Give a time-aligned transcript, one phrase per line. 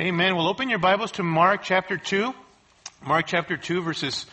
[0.00, 0.36] Amen.
[0.36, 2.32] We'll open your Bibles to Mark chapter 2.
[3.04, 4.26] Mark chapter 2, verses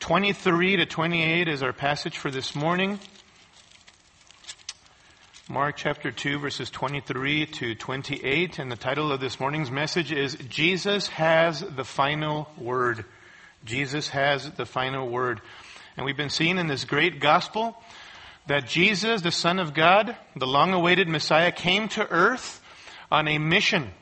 [0.00, 3.00] 23 to 28 is our passage for this morning.
[5.48, 8.58] Mark chapter 2, verses 23 to 28.
[8.58, 13.06] And the title of this morning's message is Jesus has the final word.
[13.64, 15.40] Jesus has the final word.
[15.96, 17.82] And we've been seeing in this great gospel
[18.46, 22.62] that Jesus, the Son of God, the long awaited Messiah, came to earth
[23.10, 23.92] on a mission.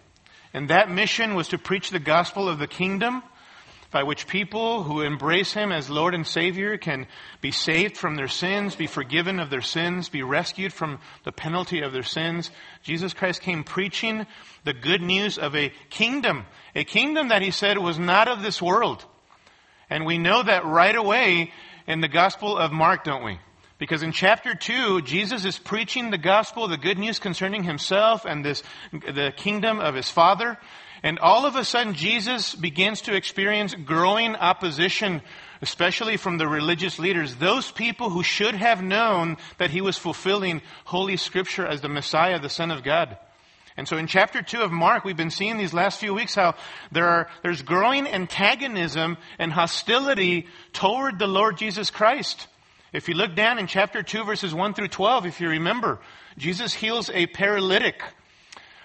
[0.57, 3.23] And that mission was to preach the gospel of the kingdom
[3.91, 7.07] by which people who embrace Him as Lord and Savior can
[7.43, 11.83] be saved from their sins, be forgiven of their sins, be rescued from the penalty
[11.83, 12.51] of their sins.
[12.83, 14.27] Jesus Christ came preaching
[14.65, 18.63] the good news of a kingdom, a kingdom that He said was not of this
[18.63, 19.05] world.
[19.91, 21.53] And we know that right away
[21.87, 23.39] in the Gospel of Mark, don't we?
[23.79, 28.43] Because in chapter 2, Jesus is preaching the gospel, the good news concerning himself and
[28.43, 30.57] this, the kingdom of his Father.
[31.03, 35.21] And all of a sudden, Jesus begins to experience growing opposition,
[35.61, 40.63] especially from the religious leaders, those people who should have known that he was fulfilling
[40.87, 43.19] Holy Scripture as the Messiah, the Son of God.
[43.77, 46.55] And so in chapter 2 of Mark, we've been seeing these last few weeks how
[46.93, 52.47] there are, there's growing antagonism and hostility toward the Lord Jesus Christ.
[52.97, 55.99] If you look down in chapter 2, verses 1 through 12, if you remember,
[56.39, 58.03] Jesus heals a paralytic.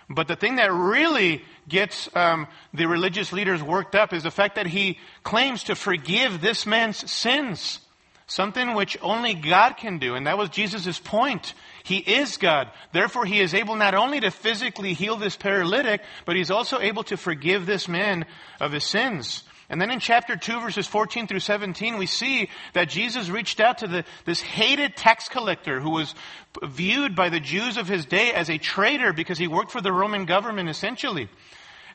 [0.10, 4.56] But the thing that really gets um, the religious leaders worked up is the fact
[4.56, 7.80] that he claims to forgive this man's sins.
[8.28, 10.16] Something which only God can do.
[10.16, 11.54] And that was Jesus' point.
[11.86, 12.70] He is God.
[12.92, 17.04] Therefore, he is able not only to physically heal this paralytic, but he's also able
[17.06, 18.26] to forgive this man
[18.60, 19.46] of his sins.
[19.72, 23.78] And then in chapter 2, verses 14 through 17, we see that Jesus reached out
[23.78, 26.14] to the, this hated tax collector who was
[26.62, 29.94] viewed by the Jews of his day as a traitor because he worked for the
[29.94, 31.30] Roman government essentially.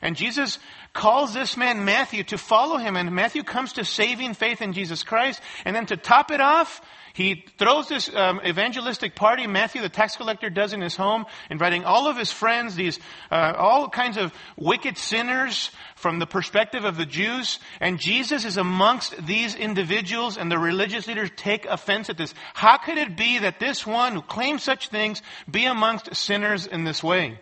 [0.01, 0.57] And Jesus
[0.93, 5.03] calls this man Matthew to follow him, and Matthew comes to saving faith in Jesus
[5.03, 5.39] Christ.
[5.63, 6.81] And then to top it off,
[7.17, 11.83] he throws this um, evangelistic party Matthew, the tax collector, does in his home, inviting
[11.83, 12.99] all of his friends, these
[13.31, 17.57] uh, all kinds of wicked sinners from the perspective of the Jews.
[17.81, 22.35] And Jesus is amongst these individuals, and the religious leaders take offense at this.
[22.53, 26.83] How could it be that this one who claims such things be amongst sinners in
[26.83, 27.39] this way?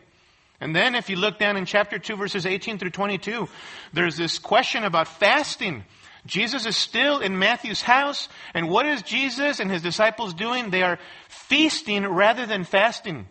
[0.62, 3.50] And then if you look down in chapter 2 verses 18 through 22,
[3.92, 5.84] there's this question about fasting.
[6.26, 8.30] Jesus is still in Matthew's house.
[8.54, 10.70] And what is Jesus and his disciples doing?
[10.70, 11.00] They are
[11.30, 13.28] feasting rather than fasting.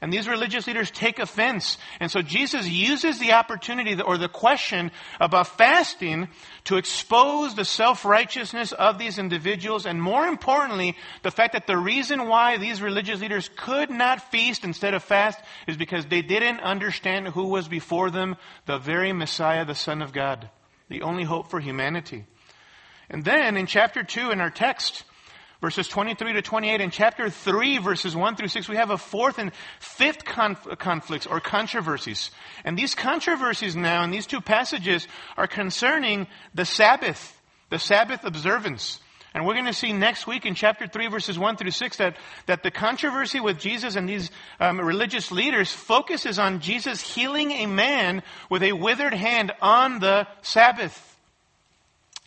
[0.00, 1.78] And these religious leaders take offense.
[2.00, 6.28] And so Jesus uses the opportunity or the question about fasting
[6.64, 12.28] to expose the self-righteousness of these individuals and more importantly, the fact that the reason
[12.28, 17.28] why these religious leaders could not feast instead of fast is because they didn't understand
[17.28, 20.50] who was before them, the very Messiah, the Son of God
[20.88, 22.24] the only hope for humanity.
[23.08, 25.04] And then in chapter 2 in our text,
[25.60, 29.38] verses 23 to 28, in chapter 3, verses 1 through 6, we have a fourth
[29.38, 32.30] and fifth conf- conflicts or controversies.
[32.64, 39.00] And these controversies now in these two passages are concerning the Sabbath, the Sabbath observance.
[39.36, 42.16] And we're going to see next week in chapter 3, verses 1 through 6, that,
[42.46, 47.66] that the controversy with Jesus and these um, religious leaders focuses on Jesus healing a
[47.66, 51.18] man with a withered hand on the Sabbath.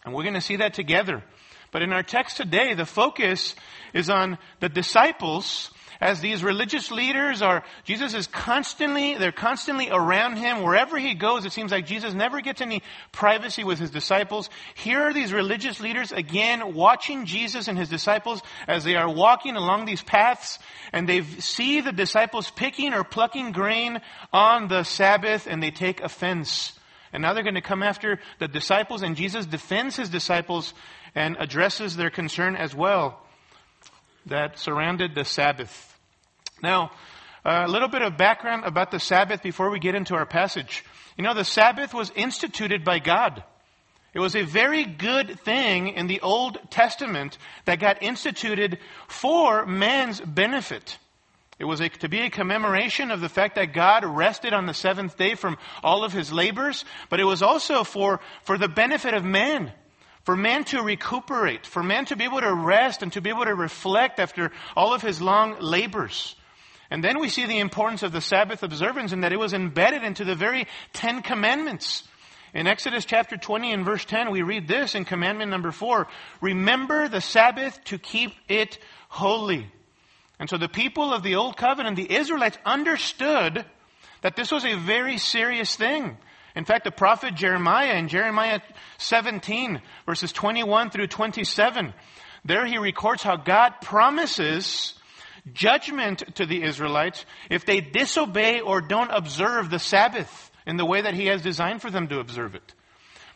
[0.06, 1.24] And we're going to see that together.
[1.72, 3.56] But in our text today, the focus
[3.92, 5.72] is on the disciples
[6.02, 10.64] as these religious leaders are, Jesus is constantly, they're constantly around him.
[10.64, 14.50] Wherever he goes, it seems like Jesus never gets any privacy with his disciples.
[14.76, 19.58] Here are these religious leaders again watching Jesus and his disciples as they are walking
[19.58, 20.60] along these paths
[20.94, 24.00] and they see the disciples picking or plucking grain
[24.32, 26.80] on the Sabbath and they take offense.
[27.12, 30.74] And now they're going to come after the disciples and Jesus defends his disciples
[31.14, 33.20] and addresses their concern as well
[34.26, 35.89] that surrounded the Sabbath.
[36.62, 36.92] Now,
[37.46, 40.84] a little bit of background about the Sabbath before we get into our passage.
[41.18, 43.44] You know, the Sabbath was instituted by God.
[44.14, 50.20] It was a very good thing in the Old Testament that got instituted for man's
[50.20, 50.98] benefit.
[51.60, 54.74] It was a, to be a commemoration of the fact that God rested on the
[54.74, 59.14] seventh day from all of his labors, but it was also for, for the benefit
[59.14, 59.72] of man.
[60.24, 63.46] For man to recuperate, for man to be able to rest and to be able
[63.46, 66.36] to reflect after all of his long labors.
[66.92, 70.04] And then we see the importance of the Sabbath observance in that it was embedded
[70.04, 72.04] into the very Ten Commandments.
[72.54, 76.08] In Exodus chapter 20 and verse 10, we read this in commandment number 4
[76.42, 79.72] Remember the Sabbath to keep it holy.
[80.40, 83.66] And so the people of the Old Covenant, the Israelites, understood
[84.22, 86.18] that this was a very serious thing.
[86.56, 88.62] In fact, the prophet Jeremiah in Jeremiah
[88.98, 91.94] 17, verses 21 through 27,
[92.44, 94.99] there he records how God promises
[95.54, 101.02] judgment to the Israelites if they disobey or don't observe the Sabbath in the way
[101.02, 102.74] that he has designed for them to observe it.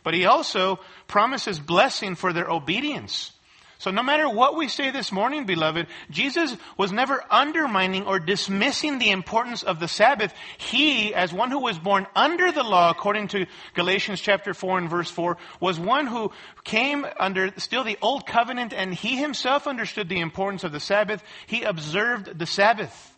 [0.02, 3.32] But he also promises blessing for their obedience.
[3.78, 8.98] So no matter what we say this morning, beloved, Jesus was never undermining or dismissing
[8.98, 10.32] the importance of the Sabbath.
[10.58, 14.90] He, as one who was born under the law, according to Galatians chapter 4 and
[14.90, 16.30] verse 4, was one who
[16.62, 21.22] came under still the old covenant and he himself understood the importance of the Sabbath.
[21.46, 23.10] He observed the Sabbath.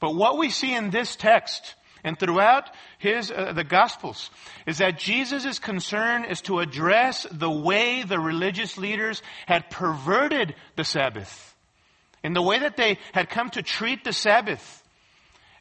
[0.00, 1.74] But what we see in this text
[2.04, 4.30] and throughout his, uh, the Gospels
[4.66, 10.84] is that Jesus' concern is to address the way the religious leaders had perverted the
[10.84, 11.54] Sabbath.
[12.22, 14.76] In the way that they had come to treat the Sabbath.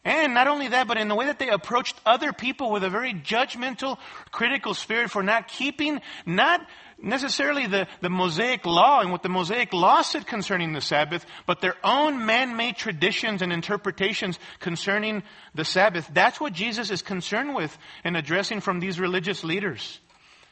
[0.06, 2.90] And not only that, but in the way that they approached other people with a
[2.90, 3.98] very judgmental,
[4.32, 6.66] critical spirit for not keeping, not
[7.02, 11.62] necessarily the, the Mosaic law and what the Mosaic law said concerning the Sabbath, but
[11.62, 15.24] their own man-made traditions and interpretations concerning
[15.56, 16.10] the Sabbath.
[16.14, 20.00] That's what Jesus is concerned with in addressing from these religious leaders.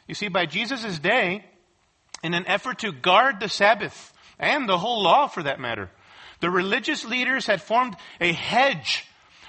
[0.08, 1.46] You see, by Jesus' day,
[2.24, 5.90] in an effort to guard the Sabbath and the whole law for that matter,
[6.40, 9.07] the religious leaders had formed a hedge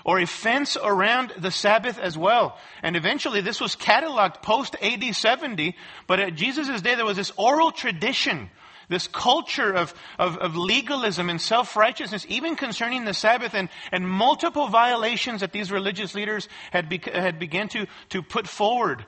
[0.08, 2.56] or a fence around the Sabbath as well.
[2.82, 5.76] And eventually this was cataloged post AD 70,
[6.06, 8.48] but at Jesus' day there was this oral tradition,
[8.88, 14.68] this culture of, of, of legalism and self-righteousness, even concerning the Sabbath and, and multiple
[14.68, 19.04] violations that these religious leaders had, be, had begun to, to put forward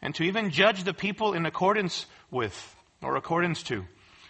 [0.00, 3.84] and to even judge the people in accordance with or accordance to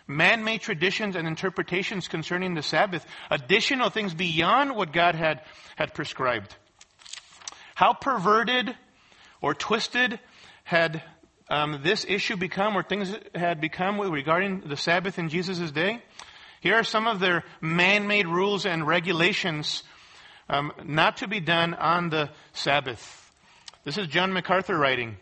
[0.07, 5.43] man-made traditions and interpretations concerning the Sabbath, additional things beyond what God had,
[5.77, 6.55] had prescribed.
[7.75, 8.75] How perverted
[9.43, 10.19] or twisted
[10.65, 11.03] had
[11.49, 16.03] um, this issue become, or things had become regarding the Sabbath in Jesus' day?
[16.61, 19.83] Here are some of their man-made rules and regulations
[20.49, 23.33] um, not to be done on the Sabbath.
[23.85, 25.17] This is John MacArthur writing.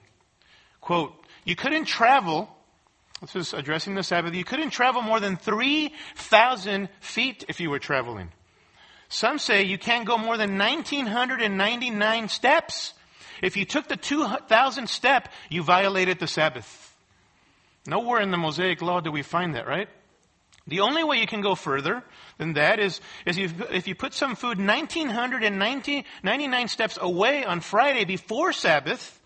[0.80, 1.12] Quote,
[1.44, 2.48] you couldn't travel
[3.32, 4.34] this is addressing the Sabbath.
[4.34, 8.32] You couldn't travel more than 3,000 feet if you were traveling.
[9.08, 12.92] Some say you can't go more than 1,999 steps.
[13.42, 16.94] If you took the 2,000 step, you violated the Sabbath.
[17.86, 19.88] Nowhere in the Mosaic law do we find that, right?
[20.66, 22.02] The only way you can go further
[22.38, 28.06] than that is, is if, if you put some food 1,999 steps away on Friday
[28.06, 29.20] before Sabbath,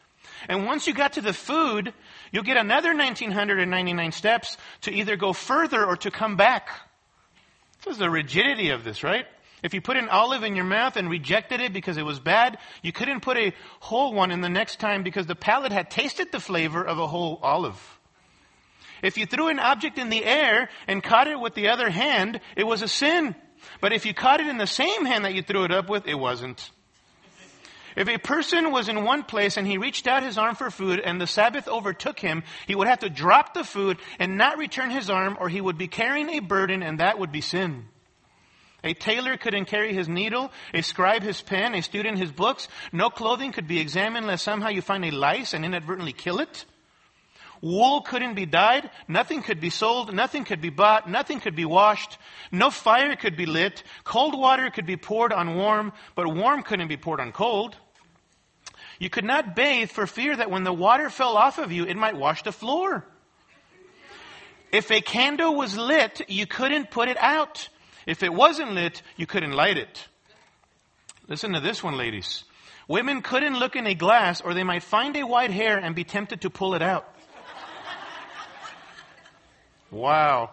[0.49, 1.93] and once you got to the food,
[2.33, 6.69] you'll get another 1999 steps to either go further or to come back.
[7.85, 9.27] This is the rigidity of this, right?
[9.63, 12.59] If you put an olive in your mouth and rejected it because it was bad,
[12.83, 16.31] you couldn't put a whole one in the next time because the palate had tasted
[16.31, 17.99] the flavor of a whole olive.
[19.03, 22.41] If you threw an object in the air and caught it with the other hand,
[22.57, 23.35] it was a sin.
[23.81, 26.07] But if you caught it in the same hand that you threw it up with,
[26.07, 26.71] it wasn't.
[27.97, 31.01] If a person was in one place and he reached out his arm for food
[31.01, 34.91] and the Sabbath overtook him, he would have to drop the food and not return
[34.91, 37.87] his arm or he would be carrying a burden and that would be sin.
[38.85, 42.69] A tailor couldn't carry his needle, a scribe his pen, a student his books.
[42.93, 46.65] No clothing could be examined unless somehow you find a lice and inadvertently kill it.
[47.61, 48.89] Wool couldn't be dyed.
[49.09, 50.15] Nothing could be sold.
[50.15, 51.11] Nothing could be bought.
[51.11, 52.19] Nothing could be washed.
[52.53, 53.83] No fire could be lit.
[54.05, 57.77] Cold water could be poured on warm, but warm couldn't be poured on cold.
[58.99, 61.97] You could not bathe for fear that when the water fell off of you, it
[61.97, 63.05] might wash the floor.
[64.73, 67.69] If a candle was lit, you couldn't put it out.
[68.07, 70.07] If it wasn't lit, you couldn't light it.
[71.29, 72.45] Listen to this one, ladies.
[72.89, 76.05] Women couldn't look in a glass or they might find a white hair and be
[76.05, 77.07] tempted to pull it out.
[79.91, 80.51] Wow.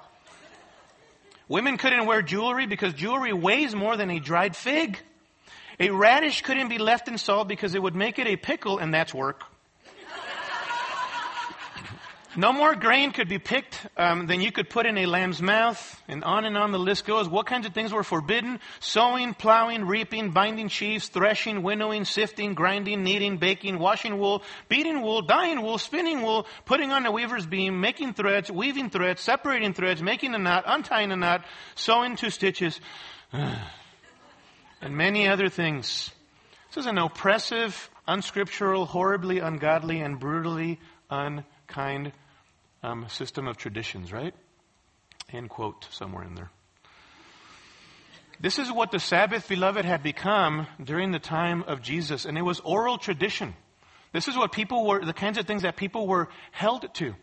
[1.47, 4.99] Women couldn't wear jewelry because jewelry weighs more than a dried fig.
[5.79, 8.93] A radish couldn't be left in salt because it would make it a pickle, and
[8.93, 9.43] that's work.
[12.37, 16.01] No more grain could be picked um, than you could put in a lamb's mouth,
[16.09, 17.29] and on and on the list goes.
[17.29, 18.59] What kinds of things were forbidden?
[18.81, 25.21] Sowing, plowing, reaping, binding sheaves, threshing, winnowing, sifting, grinding, kneading, baking, washing wool, beating wool,
[25.21, 30.01] dyeing wool, spinning wool, putting on a weaver's beam, making threads, weaving threads, separating threads,
[30.01, 32.81] making a knot, untying a knot, sewing two stitches.
[34.81, 36.11] and many other things.
[36.69, 40.79] This is an oppressive, unscriptural, horribly ungodly, and brutally
[41.09, 42.11] unkind
[42.83, 44.33] um, system of traditions, right?
[45.31, 46.51] End quote somewhere in there.
[48.39, 52.41] This is what the Sabbath, beloved, had become during the time of Jesus, and it
[52.41, 53.55] was oral tradition.
[54.11, 57.15] This is what people were, the kinds of things that people were held to.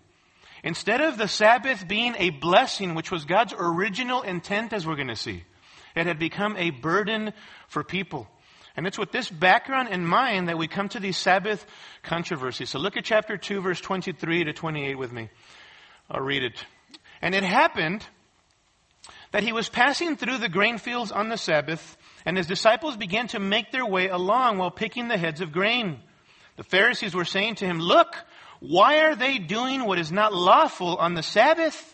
[0.64, 5.08] Instead of the Sabbath being a blessing, which was God's original intent, as we're going
[5.08, 5.44] to see,
[5.94, 7.32] it had become a burden
[7.68, 8.28] for people.
[8.76, 11.66] And it's with this background in mind that we come to these Sabbath
[12.02, 12.70] controversies.
[12.70, 15.28] So look at chapter 2, verse 23 to 28 with me.
[16.10, 16.64] I'll read it.
[17.20, 18.06] And it happened
[19.32, 23.28] that he was passing through the grain fields on the Sabbath, and his disciples began
[23.28, 26.00] to make their way along while picking the heads of grain.
[26.56, 28.14] The Pharisees were saying to him, Look,
[28.60, 31.91] why are they doing what is not lawful on the Sabbath?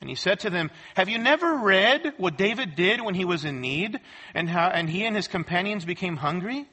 [0.00, 3.44] And he said to them, Have you never read what David did when he was
[3.44, 4.00] in need
[4.34, 6.66] and how and he and his companions became hungry?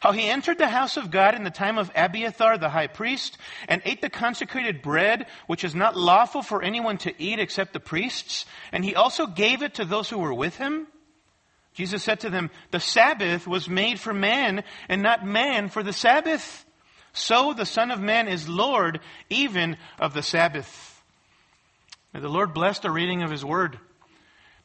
[0.00, 3.38] How he entered the house of God in the time of Abiathar the high priest
[3.68, 7.78] and ate the consecrated bread, which is not lawful for anyone to eat except the
[7.78, 10.88] priests, and he also gave it to those who were with him?
[11.74, 15.92] Jesus said to them, The Sabbath was made for man and not man for the
[15.92, 16.64] Sabbath.
[17.12, 19.00] So the Son of Man is Lord
[19.30, 20.91] even of the Sabbath.
[22.12, 23.78] May the Lord bless the reading of His Word.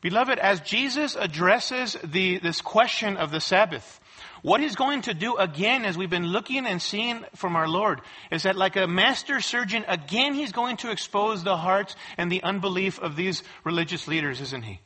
[0.02, 4.00] Beloved, as Jesus addresses the, this question of the Sabbath,
[4.44, 8.02] what he's going to do again, as we've been looking and seeing from our Lord,
[8.32, 12.44] is that like a master surgeon, again he's going to expose the hearts and the
[12.44, 14.80] unbelief of these religious leaders, isn't he?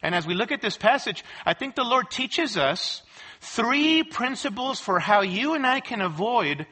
[0.00, 3.02] And as we look at this passage, I think the Lord teaches us
[3.40, 6.66] three principles for how you and I can avoid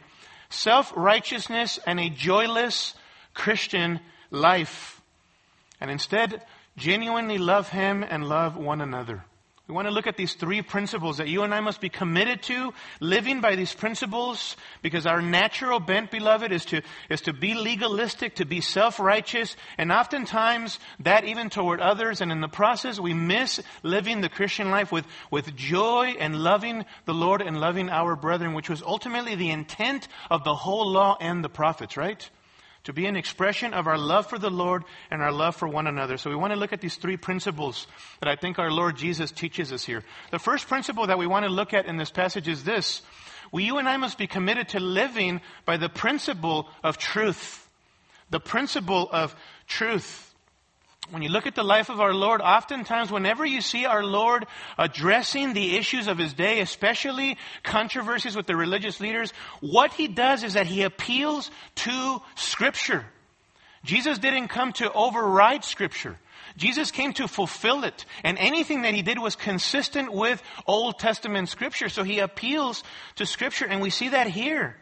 [0.50, 2.94] self-righteousness and a joyless
[3.34, 3.98] Christian
[4.30, 5.01] life
[5.82, 6.40] and instead
[6.76, 9.24] genuinely love Him and love one another.
[9.66, 12.42] We want to look at these three principles that you and I must be committed
[12.44, 17.54] to living by these principles because our natural bent, beloved, is to, is to be
[17.54, 23.12] legalistic, to be self-righteous, and oftentimes that even toward others, and in the process we
[23.14, 28.14] miss living the Christian life with, with joy and loving the Lord and loving our
[28.14, 32.30] brethren, which was ultimately the intent of the whole law and the prophets, right?
[32.84, 35.86] To be an expression of our love for the Lord and our love for one
[35.86, 36.16] another.
[36.16, 37.86] So we want to look at these three principles
[38.20, 40.02] that I think our Lord Jesus teaches us here.
[40.30, 43.02] The first principle that we want to look at in this passage is this.
[43.52, 47.68] We, you and I must be committed to living by the principle of truth.
[48.30, 49.36] The principle of
[49.66, 50.31] truth
[51.10, 54.46] when you look at the life of our Lord, oftentimes whenever you see our Lord
[54.78, 60.42] addressing the issues of his day, especially controversies with the religious leaders, what he does
[60.42, 63.04] is that he appeals to Scripture.
[63.84, 66.18] Jesus didn't come to override Scripture.
[66.56, 68.04] Jesus came to fulfill it.
[68.22, 71.88] And anything that he did was consistent with Old Testament Scripture.
[71.88, 72.84] So he appeals
[73.16, 73.66] to Scripture.
[73.66, 74.76] And we see that here.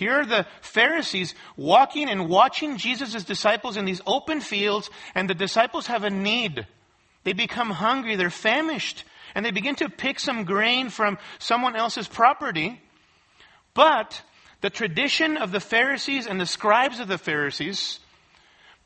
[0.00, 5.34] Here are the Pharisees walking and watching Jesus' disciples in these open fields, and the
[5.34, 6.66] disciples have a need.
[7.24, 9.04] They become hungry, they're famished,
[9.34, 12.80] and they begin to pick some grain from someone else's property.
[13.74, 14.22] But
[14.62, 18.00] the tradition of the Pharisees and the scribes of the Pharisees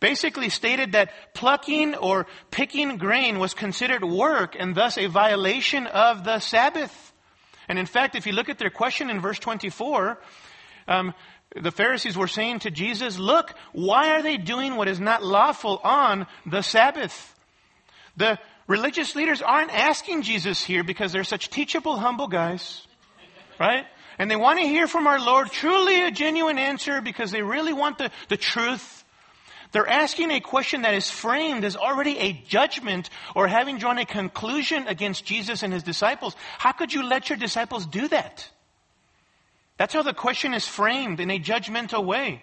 [0.00, 6.24] basically stated that plucking or picking grain was considered work and thus a violation of
[6.24, 7.12] the Sabbath.
[7.68, 10.18] And in fact, if you look at their question in verse 24,
[10.86, 11.14] um,
[11.54, 15.80] the Pharisees were saying to Jesus, look, why are they doing what is not lawful
[15.84, 17.34] on the Sabbath?
[18.16, 22.86] The religious leaders aren't asking Jesus here because they're such teachable, humble guys,
[23.60, 23.86] right?
[24.18, 27.72] And they want to hear from our Lord truly a genuine answer because they really
[27.72, 29.04] want the, the truth.
[29.72, 34.06] They're asking a question that is framed as already a judgment or having drawn a
[34.06, 36.36] conclusion against Jesus and his disciples.
[36.58, 38.48] How could you let your disciples do that?
[39.76, 42.42] That's how the question is framed in a judgmental way.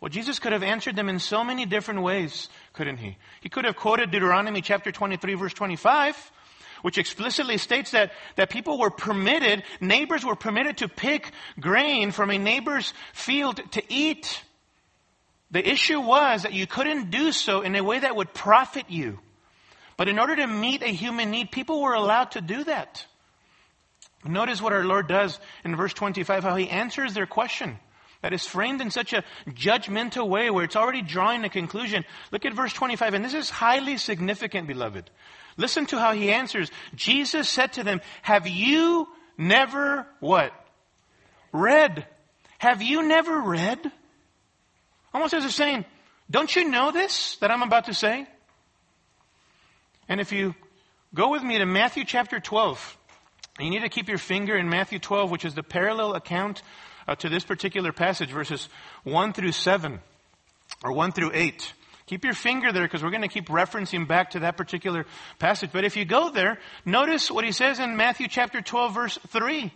[0.00, 3.16] Well, Jesus could have answered them in so many different ways, couldn't he?
[3.40, 6.32] He could have quoted Deuteronomy chapter 23 verse 25,
[6.82, 12.30] which explicitly states that, that people were permitted, neighbors were permitted to pick grain from
[12.30, 14.42] a neighbor's field to eat.
[15.50, 19.18] The issue was that you couldn't do so in a way that would profit you.
[19.96, 23.06] But in order to meet a human need, people were allowed to do that.
[24.24, 27.78] Notice what our Lord does in verse 25, how he answers their question
[28.22, 32.04] that is framed in such a judgmental way where it's already drawing a conclusion.
[32.32, 35.10] Look at verse 25, and this is highly significant, beloved.
[35.56, 36.70] Listen to how he answers.
[36.94, 39.06] Jesus said to them, have you
[39.38, 40.52] never what?
[41.52, 42.06] Read.
[42.58, 43.92] Have you never read?
[45.14, 45.84] Almost as if saying,
[46.30, 48.26] don't you know this that I'm about to say?
[50.08, 50.54] And if you
[51.14, 52.95] go with me to Matthew chapter 12,
[53.60, 56.62] you need to keep your finger in Matthew 12, which is the parallel account
[57.08, 58.68] uh, to this particular passage, verses
[59.04, 60.00] 1 through 7,
[60.84, 61.72] or 1 through 8.
[62.06, 65.06] Keep your finger there because we're going to keep referencing back to that particular
[65.38, 65.70] passage.
[65.72, 69.72] But if you go there, notice what he says in Matthew chapter 12, verse 3.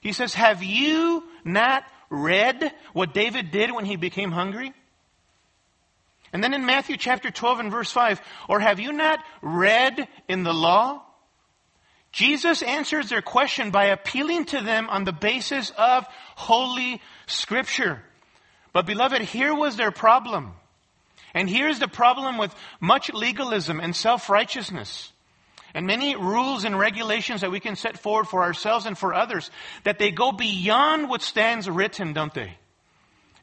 [0.00, 4.72] He says, Have you not read what David did when he became hungry?
[6.32, 10.42] And then in Matthew chapter 12 and verse 5, or have you not read in
[10.42, 11.02] the law?
[12.16, 18.00] Jesus answers their question by appealing to them on the basis of Holy Scripture.
[18.72, 20.54] But beloved, here was their problem.
[21.34, 25.12] And here's the problem with much legalism and self-righteousness
[25.74, 29.50] and many rules and regulations that we can set forward for ourselves and for others,
[29.84, 32.56] that they go beyond what stands written, don't they?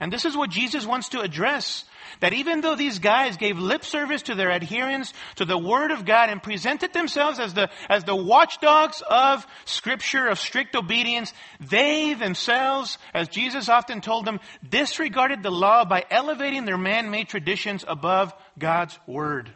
[0.04, 1.86] And this is what Jesus wants to address.
[2.20, 6.04] That even though these guys gave lip service to their adherence to the Word of
[6.04, 11.32] God and presented themselves as the, as the watchdogs of Scripture, of strict obedience,
[11.62, 17.86] they themselves, as Jesus often told them, disregarded the law by elevating their man-made traditions
[17.88, 19.52] above God's Word.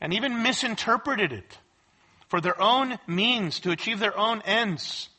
[0.00, 1.58] And even misinterpreted it
[2.28, 5.09] for their own means to achieve their own ends.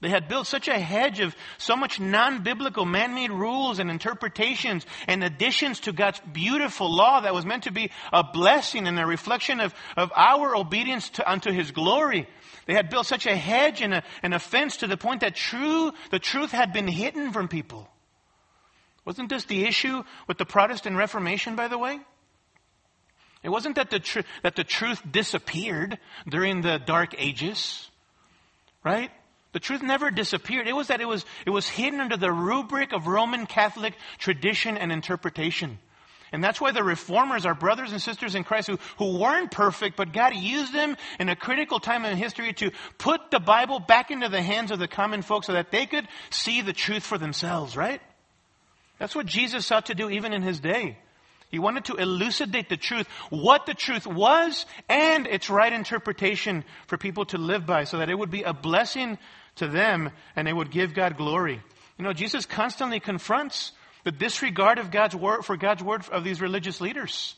[0.00, 5.24] They had built such a hedge of so much non-biblical man-made rules and interpretations and
[5.24, 9.58] additions to God's beautiful law that was meant to be a blessing and a reflection
[9.58, 12.28] of, of our obedience to, unto His glory.
[12.66, 16.18] They had built such a hedge and a, fence to the point that true, the
[16.18, 17.88] truth had been hidden from people.
[19.06, 22.00] Wasn't this the issue with the Protestant Reformation, by the way?
[23.42, 25.98] It wasn't that the, tr- that the truth disappeared
[26.28, 27.88] during the Dark Ages,
[28.84, 29.10] right?
[29.56, 30.68] The truth never disappeared.
[30.68, 34.76] It was that it was, it was hidden under the rubric of Roman Catholic tradition
[34.76, 35.78] and interpretation.
[36.30, 39.96] And that's why the reformers, our brothers and sisters in Christ who, who weren't perfect,
[39.96, 44.10] but God used them in a critical time in history to put the Bible back
[44.10, 47.16] into the hands of the common folk so that they could see the truth for
[47.16, 48.02] themselves, right?
[48.98, 50.98] That's what Jesus sought to do even in his day.
[51.48, 56.98] He wanted to elucidate the truth, what the truth was, and its right interpretation for
[56.98, 59.16] people to live by so that it would be a blessing
[59.56, 61.60] to them and they would give God glory.
[61.98, 63.72] You know, Jesus constantly confronts
[64.04, 67.34] the disregard of God's word for God's word of these religious leaders.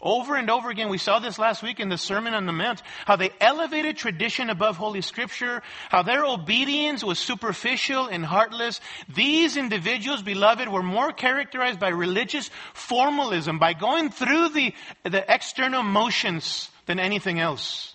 [0.00, 2.82] Over and over again, we saw this last week in the Sermon on the Mount,
[3.04, 8.80] how they elevated tradition above Holy Scripture, how their obedience was superficial and heartless.
[9.08, 15.82] These individuals, beloved, were more characterized by religious formalism, by going through the, the external
[15.82, 17.94] motions than anything else.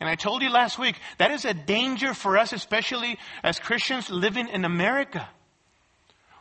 [0.00, 4.10] And I told you last week, that is a danger for us, especially as Christians
[4.10, 5.28] living in America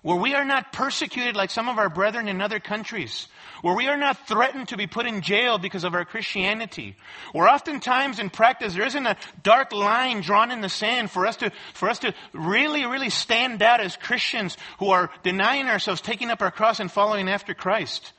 [0.02, 3.28] where we are not persecuted like some of our brethren in other countries,
[3.62, 6.96] where we are not threatened to be put in jail because of our Christianity,
[7.34, 11.36] where oftentimes in practice there isn't a dark line drawn in the sand for us
[11.38, 16.32] to, for us to really, really stand out as Christians who are denying ourselves, taking
[16.32, 18.14] up our cross and following after Christ.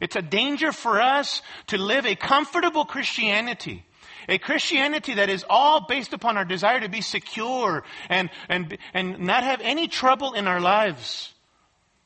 [0.00, 3.84] It's a danger for us to live a comfortable Christianity
[4.30, 9.18] a Christianity that is all based upon our desire to be secure and, and, and
[9.18, 11.34] not have any trouble in our lives.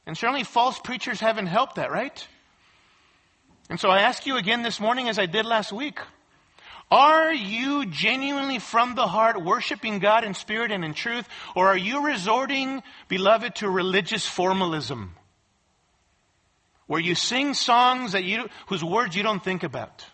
[0.06, 2.26] And certainly false preachers haven't helped that, right?
[3.68, 6.00] And so I ask you again this morning as I did last week.
[6.90, 11.26] Are you genuinely from the heart worshiping God in spirit and in truth?
[11.54, 15.14] Or are you resorting, beloved, to religious formalism?
[16.86, 20.04] Where you sing songs that you, whose words you don't think about?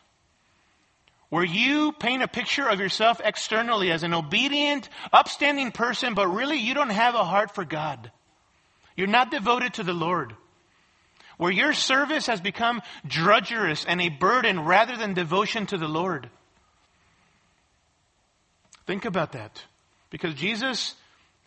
[1.30, 6.58] Where you paint a picture of yourself externally as an obedient, upstanding person, but really
[6.58, 8.10] you don't have a heart for God.
[8.96, 10.34] You're not devoted to the Lord.
[11.38, 16.28] Where your service has become drudgerous and a burden rather than devotion to the Lord.
[18.86, 19.64] Think about that.
[20.10, 20.96] Because Jesus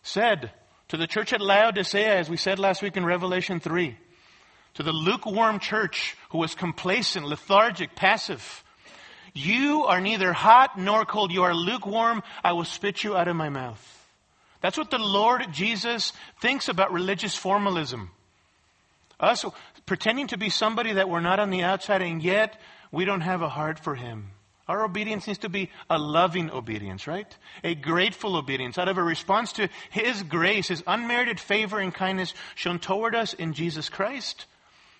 [0.02, 0.50] said
[0.88, 3.96] to the church at Laodicea, as we said last week in Revelation 3,
[4.74, 8.63] to the lukewarm church who was complacent, lethargic, passive,
[9.34, 11.32] you are neither hot nor cold.
[11.32, 12.22] You are lukewarm.
[12.42, 13.82] I will spit you out of my mouth.
[14.60, 18.10] That's what the Lord Jesus thinks about religious formalism.
[19.20, 19.44] Us
[19.86, 22.58] pretending to be somebody that we're not on the outside and yet
[22.90, 24.30] we don't have a heart for Him.
[24.66, 27.36] Our obedience needs to be a loving obedience, right?
[27.62, 32.32] A grateful obedience out of a response to His grace, His unmerited favor and kindness
[32.54, 34.46] shown toward us in Jesus Christ.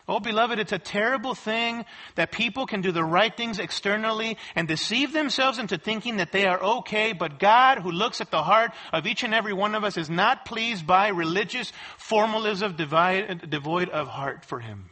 [0.07, 1.87] Oh, beloved, it's a terrible thing
[2.17, 6.45] that people can do the right things externally and deceive themselves into thinking that they
[6.45, 9.83] are okay, but God, who looks at the heart of each and every one of
[9.83, 14.91] us, is not pleased by religious formalism devoid of heart for Him.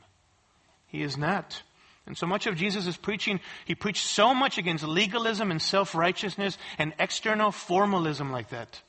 [0.86, 1.62] He is not.
[2.06, 6.94] And so much of Jesus' preaching, he preached so much against legalism and self-righteousness and
[6.98, 8.80] external formalism like that.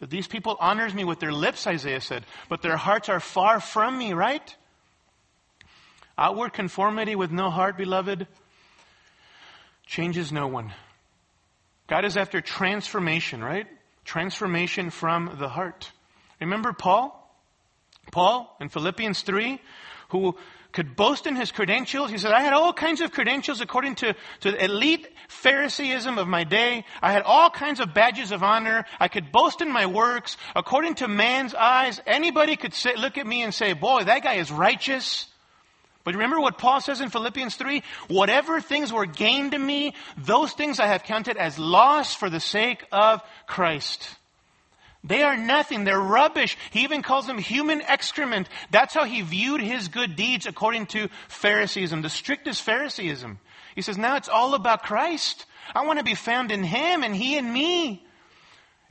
[0.00, 3.60] So these people honors me with their lips, Isaiah said, but their hearts are far
[3.60, 4.54] from me, right?
[6.16, 8.26] Outward conformity with no heart, beloved,
[9.86, 10.72] changes no one.
[11.88, 13.66] God is after transformation, right?
[14.04, 15.90] Transformation from the heart.
[16.40, 17.18] Remember Paul?
[18.10, 19.60] Paul in Philippians 3,
[20.10, 20.36] who
[20.72, 22.10] could boast in his credentials.
[22.10, 26.26] He said, I had all kinds of credentials according to, to the elite Phariseeism of
[26.26, 26.84] my day.
[27.02, 28.84] I had all kinds of badges of honor.
[28.98, 30.36] I could boast in my works.
[30.56, 34.34] According to man's eyes, anybody could say, look at me and say, boy, that guy
[34.34, 35.26] is righteous.
[36.04, 37.82] But remember what Paul says in Philippians 3?
[38.08, 42.40] Whatever things were gained to me, those things I have counted as loss for the
[42.40, 44.16] sake of Christ.
[45.04, 45.84] They are nothing.
[45.84, 46.56] They're rubbish.
[46.70, 48.48] He even calls them human excrement.
[48.70, 53.38] That's how he viewed his good deeds according to Phariseeism, the strictest Phariseeism.
[53.74, 55.46] He says, now it's all about Christ.
[55.74, 58.06] I want to be found in him and he in me.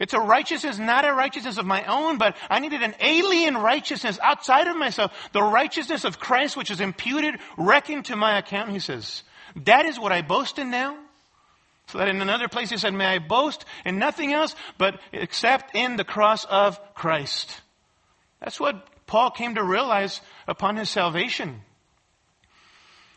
[0.01, 4.17] It's a righteousness, not a righteousness of my own, but I needed an alien righteousness
[4.19, 5.11] outside of myself.
[5.31, 9.21] The righteousness of Christ, which is imputed, reckoned to my account, he says.
[9.55, 10.97] That is what I boast in now.
[11.85, 15.75] So that in another place he said, May I boast in nothing else but except
[15.75, 17.61] in the cross of Christ.
[18.39, 21.61] That's what Paul came to realize upon his salvation.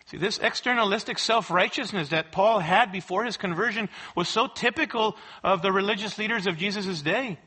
[0.06, 5.72] See, this externalistic self-righteousness that Paul had before his conversion was so typical of the
[5.72, 7.38] religious leaders of Jesus' day,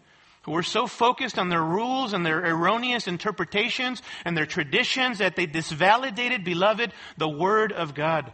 [0.41, 5.35] who were so focused on their rules and their erroneous interpretations and their traditions that
[5.35, 8.33] they disvalidated, beloved, the Word of God.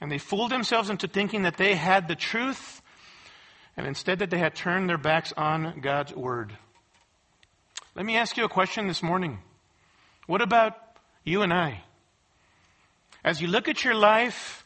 [0.00, 2.82] And they fooled themselves into thinking that they had the truth,
[3.76, 6.56] and instead that they had turned their backs on God's word.
[7.94, 9.38] Let me ask you a question this morning.
[10.26, 10.74] What about
[11.22, 11.84] you and I?
[13.24, 14.64] As you look at your life,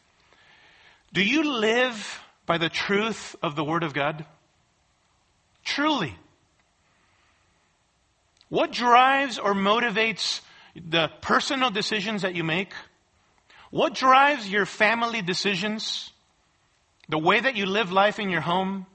[1.13, 4.25] do you live by the truth of the Word of God?
[5.65, 6.15] Truly.
[8.49, 10.41] What drives or motivates
[10.77, 12.73] the personal decisions that you make?
[13.71, 16.11] What drives your family decisions?
[17.09, 18.87] The way that you live life in your home?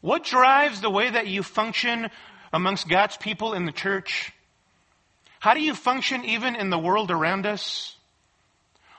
[0.00, 2.10] What drives the way that you function
[2.52, 4.32] amongst God's people in the church?
[5.40, 7.96] How do you function even in the world around us?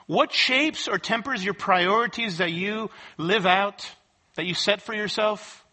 [0.06, 3.90] What shapes or tempers your priorities that you live out,
[4.36, 5.64] that you set for yourself?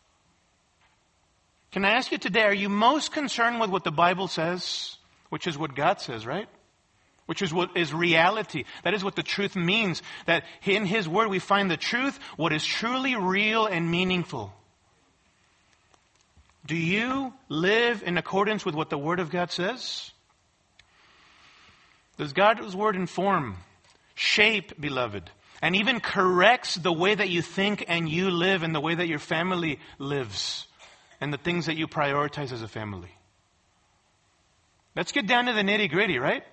[1.72, 4.98] Can I ask you today, are you most concerned with what the Bible says,
[5.30, 6.48] which is what God says, right?
[7.26, 8.66] which is what is reality.
[8.84, 10.02] That is what the truth means.
[10.26, 14.54] That in His Word we find the truth, what is truly real and meaningful.
[16.66, 20.12] Do you live in accordance with what the Word of God says?
[22.18, 23.58] Does God's Word inform,
[24.16, 25.30] shape, beloved,
[25.62, 29.08] and even corrects the way that you think and you live and the way that
[29.08, 30.68] your family lives
[31.22, 33.12] and the things that you prioritize as a family?
[34.96, 36.44] Let's get down to the nitty gritty, right?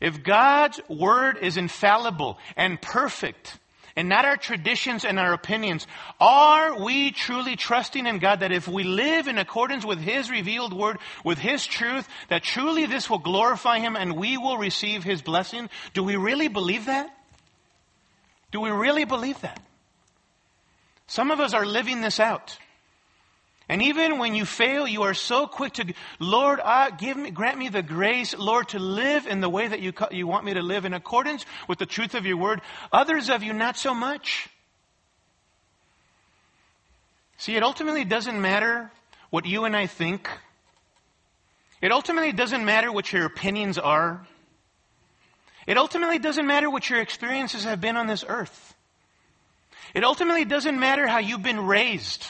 [0.00, 3.58] If God's word is infallible and perfect,
[3.96, 5.86] and not our traditions and our opinions,
[6.20, 10.72] are we truly trusting in God that if we live in accordance with His revealed
[10.72, 15.22] word, with His truth, that truly this will glorify Him and we will receive His
[15.22, 15.68] blessing?
[15.94, 17.14] Do we really believe that?
[18.52, 19.60] Do we really believe that?
[21.06, 22.56] Some of us are living this out.
[23.70, 26.58] And even when you fail, you are so quick to, Lord,
[26.98, 30.26] give me, grant me the grace, Lord, to live in the way that you, you
[30.26, 32.62] want me to live in accordance with the truth of your word.
[32.92, 34.48] Others of you, not so much.
[37.36, 38.90] See, it ultimately doesn't matter
[39.30, 40.28] what you and I think.
[41.80, 44.26] It ultimately doesn't matter what your opinions are.
[45.68, 48.74] It ultimately doesn't matter what your experiences have been on this earth.
[49.94, 52.26] It ultimately doesn't matter how you've been raised.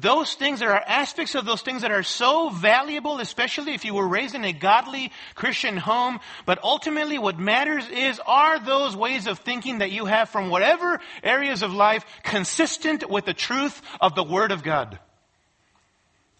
[0.00, 3.94] Those things, there are aspects of those things that are so valuable, especially if you
[3.94, 6.20] were raised in a godly Christian home.
[6.44, 11.00] But ultimately what matters is, are those ways of thinking that you have from whatever
[11.22, 14.98] areas of life consistent with the truth of the Word of God?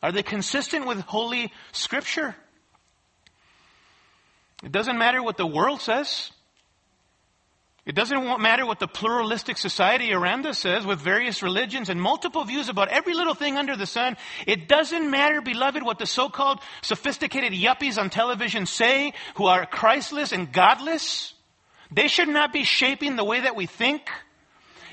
[0.03, 2.37] Are they consistent with Holy Scripture?
[4.63, 6.31] It doesn't matter what the world says.
[7.87, 12.45] It doesn't matter what the pluralistic society around us says with various religions and multiple
[12.45, 14.17] views about every little thing under the sun.
[14.45, 20.33] It doesn't matter, beloved, what the so-called sophisticated yuppies on television say who are Christless
[20.33, 21.33] and godless.
[21.93, 24.03] They should not be shaping the way that we think.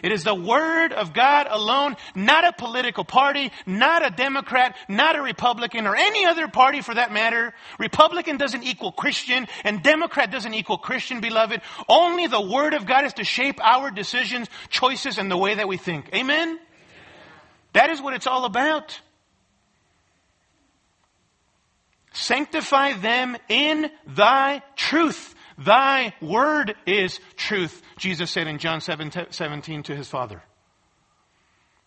[0.03, 5.15] It is the Word of God alone, not a political party, not a Democrat, not
[5.15, 7.53] a Republican, or any other party for that matter.
[7.79, 11.61] Republican doesn't equal Christian, and Democrat doesn't equal Christian, beloved.
[11.87, 15.69] Only the Word of God is to shape our decisions, choices, and the way that
[15.69, 16.09] we think.
[16.13, 16.59] Amen?
[17.71, 18.99] That is what it's all about.
[22.11, 25.32] Sanctify them in thy truth.
[25.57, 30.43] Thy word is truth, Jesus said in John 17 to his Father.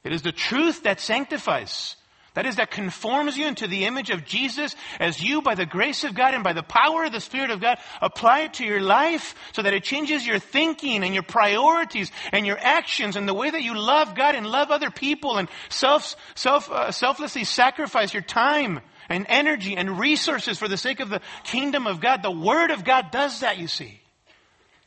[0.05, 1.97] It is the truth that sanctifies.
[2.35, 6.05] That is, that conforms you into the image of Jesus as you, by the grace
[6.05, 8.83] of God and by the power of the Spirit of God, apply it to your
[8.83, 13.33] life so that it changes your thinking and your priorities and your actions and the
[13.33, 18.13] way that you love God and love other people and self, self, uh, selflessly sacrifice
[18.13, 22.23] your time and energy and resources for the sake of the kingdom of God.
[22.23, 24.01] The Word of God does that, you see.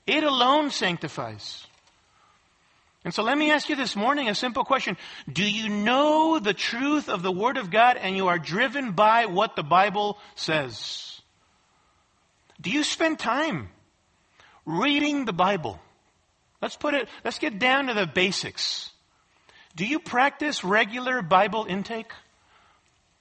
[0.05, 1.65] It alone sanctifies.
[3.05, 4.97] And so let me ask you this morning a simple question.
[5.31, 9.25] Do you know the truth of the Word of God and you are driven by
[9.25, 11.21] what the Bible says?
[12.59, 13.69] Do you spend time
[14.65, 15.79] reading the Bible?
[16.61, 18.91] Let's put it, let's get down to the basics.
[19.75, 22.11] Do you practice regular Bible intake?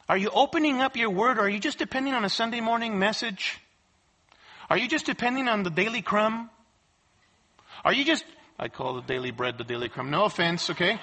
[0.09, 2.99] Are you opening up your Word or are you just depending on a Sunday morning
[2.99, 3.61] message?
[4.71, 6.51] Are you just depending on the daily crumb?
[7.85, 8.25] Are you just
[8.59, 10.11] I call the daily bread the daily crumb.
[10.11, 10.99] No offense, okay?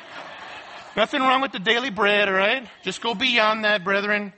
[0.98, 2.68] Nothing wrong with the daily bread, all right?
[2.84, 4.34] Just go beyond that, brethren.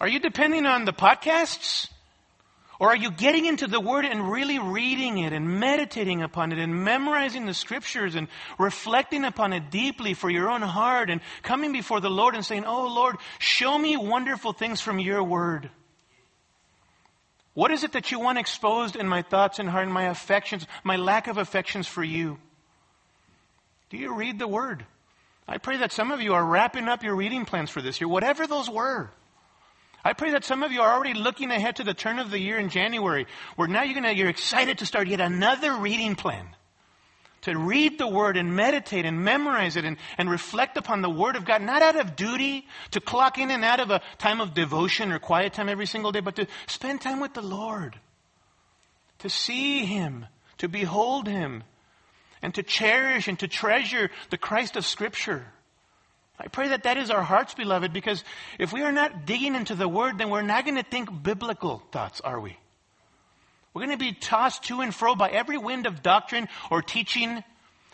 [0.00, 1.88] Are you depending on the podcasts?
[2.80, 6.58] Or are you getting into the Word and really reading it and meditating upon it
[6.58, 11.72] and memorizing the Scriptures and reflecting upon it deeply for your own heart and coming
[11.72, 15.70] before the Lord and saying, Oh Lord, show me wonderful things from your Word.
[17.54, 20.64] What is it that you want exposed in my thoughts and heart and my affections,
[20.84, 22.38] my lack of affections for you?
[23.90, 24.86] Do you read the Word?
[25.48, 28.06] I pray that some of you are wrapping up your reading plans for this year,
[28.06, 29.10] whatever those were.
[30.08, 32.38] I pray that some of you are already looking ahead to the turn of the
[32.38, 36.48] year in January, where now you're gonna, you're excited to start yet another reading plan
[37.42, 41.36] to read the Word and meditate and memorize it and, and reflect upon the Word
[41.36, 44.54] of God, not out of duty to clock in and out of a time of
[44.54, 48.00] devotion or quiet time every single day, but to spend time with the Lord,
[49.18, 50.24] to see Him,
[50.56, 51.64] to behold Him,
[52.40, 55.44] and to cherish and to treasure the Christ of Scripture.
[56.40, 58.22] I pray that that is our hearts, beloved, because
[58.58, 61.82] if we are not digging into the Word, then we're not going to think biblical
[61.90, 62.56] thoughts, are we?
[63.74, 67.42] We're going to be tossed to and fro by every wind of doctrine or teaching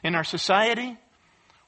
[0.03, 0.97] in our society.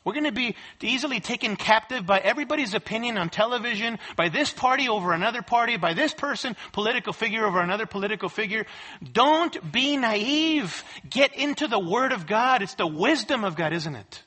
[0.05, 4.89] We're going to be easily taken captive by everybody's opinion on television, by this party
[4.89, 8.67] over another party, by this person, political figure over another political figure.
[9.03, 10.85] Don't be naive.
[11.11, 12.63] Get into the Word of God.
[12.63, 14.23] It's the wisdom of God, isn't it?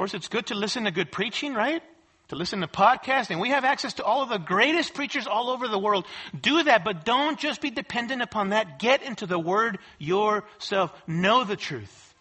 [0.00, 1.82] Of course, it's good to listen to good preaching, right?
[2.28, 3.38] to listen to podcasting.
[3.38, 6.06] we have access to all of the greatest preachers all over the world.
[6.40, 8.78] Do that, but don't just be dependent upon that.
[8.78, 10.90] Get into the Word yourself.
[11.06, 12.14] Know the truth.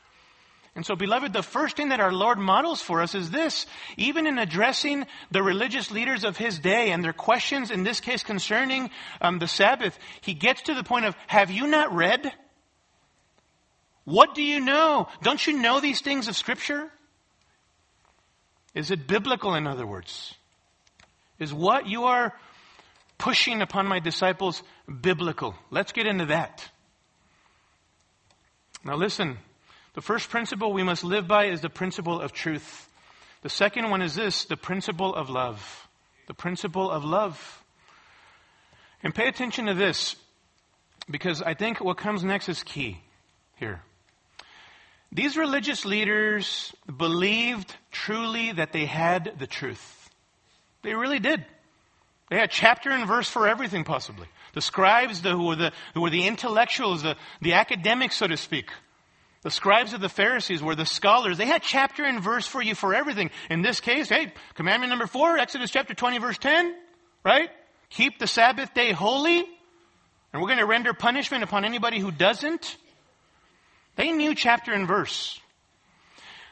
[0.76, 3.66] And so, beloved, the first thing that our Lord models for us is this.
[3.96, 8.24] Even in addressing the religious leaders of His day and their questions, in this case
[8.24, 8.90] concerning
[9.22, 12.30] um, the Sabbath, He gets to the point of, have you not read?
[14.04, 15.08] What do you know?
[15.22, 16.92] Don't you know these things of Scripture?
[18.76, 20.34] Is it biblical, in other words?
[21.40, 22.34] Is what you are
[23.18, 24.62] pushing upon my disciples
[25.02, 25.56] biblical?
[25.72, 26.70] Let's get into that.
[28.84, 29.38] Now, listen.
[29.96, 32.88] The first principle we must live by is the principle of truth.
[33.42, 35.88] The second one is this the principle of love.
[36.28, 37.64] The principle of love.
[39.02, 40.16] And pay attention to this,
[41.10, 43.02] because I think what comes next is key
[43.56, 43.82] here.
[45.12, 50.10] These religious leaders believed truly that they had the truth.
[50.84, 51.46] They really did.
[52.30, 54.28] They had chapter and verse for everything, possibly.
[54.54, 58.38] The scribes, the, who, were the, who were the intellectuals, the, the academics, so to
[58.38, 58.70] speak.
[59.42, 61.38] The scribes of the Pharisees were the scholars.
[61.38, 63.32] They had chapter and verse for you for everything.
[63.50, 66.76] In this case, hey, commandment number four, Exodus chapter 20, verse 10,
[67.24, 67.50] right?
[67.90, 69.46] Keep the Sabbath day holy.
[70.32, 72.78] And we're going to render punishment upon anybody who doesn't.
[74.00, 75.42] They knew chapter and verse.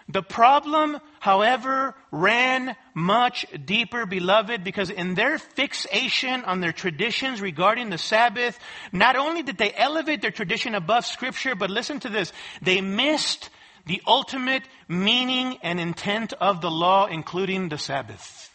[0.10, 7.90] The problem, however, ran much deeper, beloved, because in their fixation on their traditions regarding
[7.90, 8.60] the Sabbath,
[8.92, 13.50] not only did they elevate their tradition above Scripture, but listen to this, they missed
[13.86, 18.54] the ultimate meaning and intent of the law, including the Sabbath.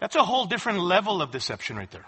[0.00, 2.06] That's a whole different level of deception right there.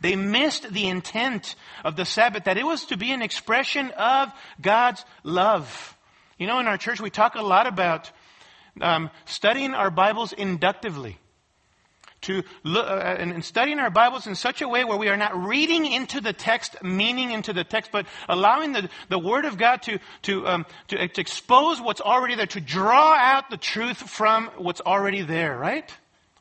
[0.00, 4.32] They missed the intent of the Sabbath, that it was to be an expression of
[4.60, 5.96] God's love.
[6.38, 8.10] You know, in our church, we talk a lot about
[8.80, 11.18] um, studying our Bibles inductively.
[12.24, 15.34] To look, uh, and studying our Bibles in such a way where we are not
[15.42, 19.80] reading into the text, meaning into the text, but allowing the, the Word of God
[19.82, 24.48] to, to, um, to, to expose what's already there, to draw out the truth from
[24.58, 25.90] what's already there, right?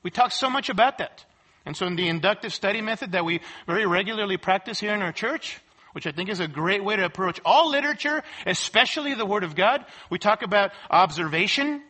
[0.03, 1.23] We talk so much about that.
[1.65, 5.11] And so in the inductive study method that we very regularly practice here in our
[5.11, 5.59] church,
[5.93, 9.55] which I think is a great way to approach all literature, especially the Word of
[9.55, 9.85] God.
[10.09, 11.83] We talk about observation,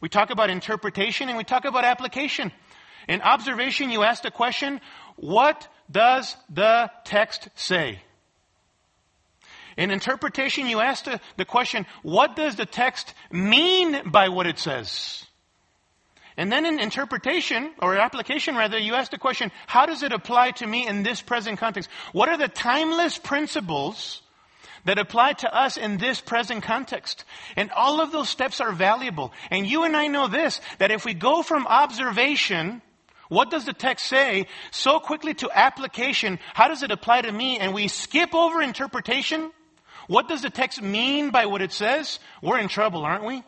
[0.00, 2.52] we talk about interpretation, and we talk about application.
[3.08, 4.80] In observation, you ask the question,
[5.16, 8.00] what does the text say?
[9.76, 15.26] In interpretation, you ask the, question, what does the text mean by what it says?
[16.36, 20.52] And then in interpretation, or application rather, you ask the question, how does it apply
[20.52, 21.90] to me in this present context?
[22.12, 24.22] What are the timeless principles
[24.84, 27.24] that apply to us in this present context?
[27.54, 29.32] And all of those steps are valuable.
[29.50, 32.80] And you and I know this, that if we go from observation,
[33.28, 37.58] what does the text say, so quickly to application, how does it apply to me?
[37.58, 39.50] And we skip over interpretation,
[40.06, 42.18] what does the text mean by what it says?
[42.42, 43.42] We're in trouble, aren't we?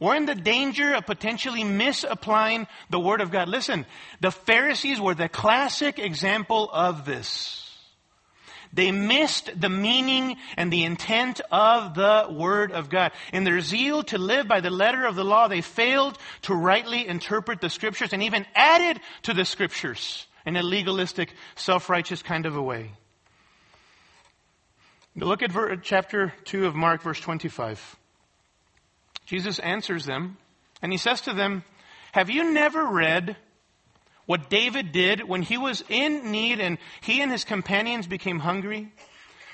[0.00, 3.48] We're in the danger of potentially misapplying the Word of God.
[3.48, 3.84] Listen,
[4.20, 7.58] the Pharisees were the classic example of this.
[8.72, 13.12] They missed the meaning and the intent of the Word of God.
[13.32, 17.06] In their zeal to live by the letter of the law, they failed to rightly
[17.06, 22.56] interpret the Scriptures and even added to the Scriptures in a legalistic, self-righteous kind of
[22.56, 22.92] a way.
[25.14, 25.50] Look at
[25.82, 27.96] chapter 2 of Mark, verse 25.
[29.30, 30.38] Jesus answers them,
[30.82, 31.62] and he says to them,
[32.10, 33.36] Have you never read
[34.26, 38.92] what David did when he was in need and he and his companions became hungry?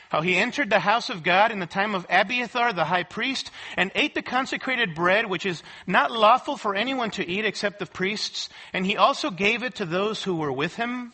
[0.08, 3.50] How he entered the house of God in the time of Abiathar the high priest
[3.76, 7.84] and ate the consecrated bread, which is not lawful for anyone to eat except the
[7.84, 11.12] priests, and he also gave it to those who were with him.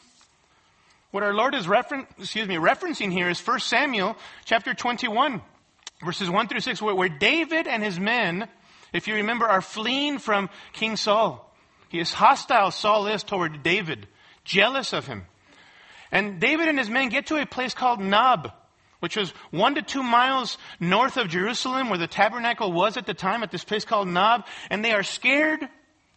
[1.10, 5.42] What our Lord is excuse me, referencing here is 1 Samuel chapter 21
[6.04, 8.48] verses 1 through 6, where, where David and his men,
[8.92, 11.48] if you remember, are fleeing from King Saul.
[11.88, 14.06] He is hostile, Saul is, toward David,
[14.44, 15.26] jealous of him.
[16.10, 18.52] And David and his men get to a place called Nob,
[19.00, 23.14] which was one to two miles north of Jerusalem, where the tabernacle was at the
[23.14, 24.46] time, at this place called Nob.
[24.70, 25.60] And they are scared,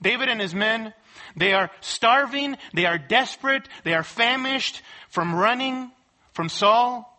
[0.02, 0.94] David and his men.
[1.36, 2.58] They are starving.
[2.74, 3.68] They are desperate.
[3.84, 5.92] They are famished from running
[6.34, 7.18] from Saul,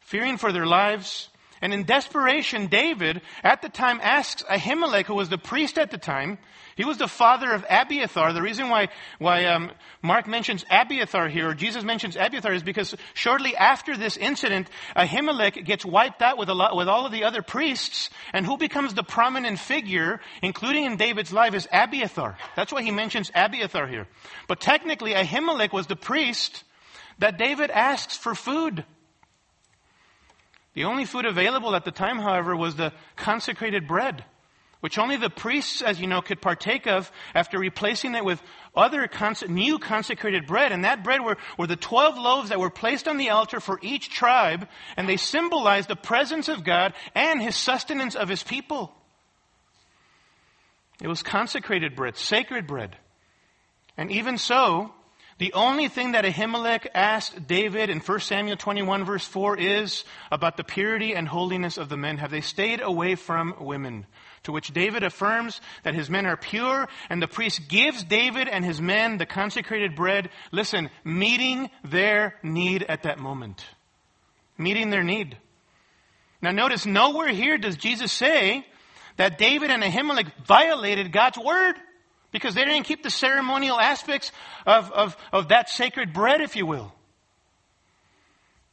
[0.00, 1.28] fearing for their lives.
[1.62, 5.98] And in desperation, David at the time asks Ahimelech, who was the priest at the
[5.98, 6.38] time,
[6.76, 8.34] he was the father of Abiathar.
[8.34, 8.88] The reason why,
[9.18, 9.70] why um,
[10.02, 15.64] Mark mentions Abiathar here, or Jesus mentions Abiathar, is because shortly after this incident, Ahimelech
[15.64, 19.02] gets wiped out with, lot, with all of the other priests, and who becomes the
[19.02, 22.36] prominent figure, including in David's life, is Abiathar.
[22.56, 24.06] That's why he mentions Abiathar here.
[24.46, 26.62] But technically, Ahimelech was the priest
[27.20, 28.84] that David asks for food.
[30.76, 34.22] The only food available at the time, however, was the consecrated bread,
[34.80, 38.42] which only the priests, as you know, could partake of after replacing it with
[38.76, 39.08] other
[39.48, 40.72] new consecrated bread.
[40.72, 43.78] And that bread were, were the 12 loaves that were placed on the altar for
[43.80, 48.94] each tribe, and they symbolized the presence of God and his sustenance of his people.
[51.02, 52.98] It was consecrated bread, sacred bread.
[53.96, 54.92] And even so,
[55.38, 60.56] the only thing that Ahimelech asked David in 1 Samuel 21 verse 4 is about
[60.56, 62.16] the purity and holiness of the men.
[62.16, 64.06] Have they stayed away from women?
[64.44, 68.64] To which David affirms that his men are pure and the priest gives David and
[68.64, 70.30] his men the consecrated bread.
[70.52, 73.62] Listen, meeting their need at that moment.
[74.56, 75.36] Meeting their need.
[76.40, 78.66] Now notice nowhere here does Jesus say
[79.16, 81.74] that David and Ahimelech violated God's word
[82.36, 84.30] because they didn't keep the ceremonial aspects
[84.66, 86.92] of, of, of that sacred bread, if you will.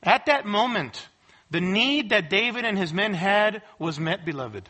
[0.01, 1.07] At that moment,
[1.49, 4.69] the need that David and his men had was met, beloved.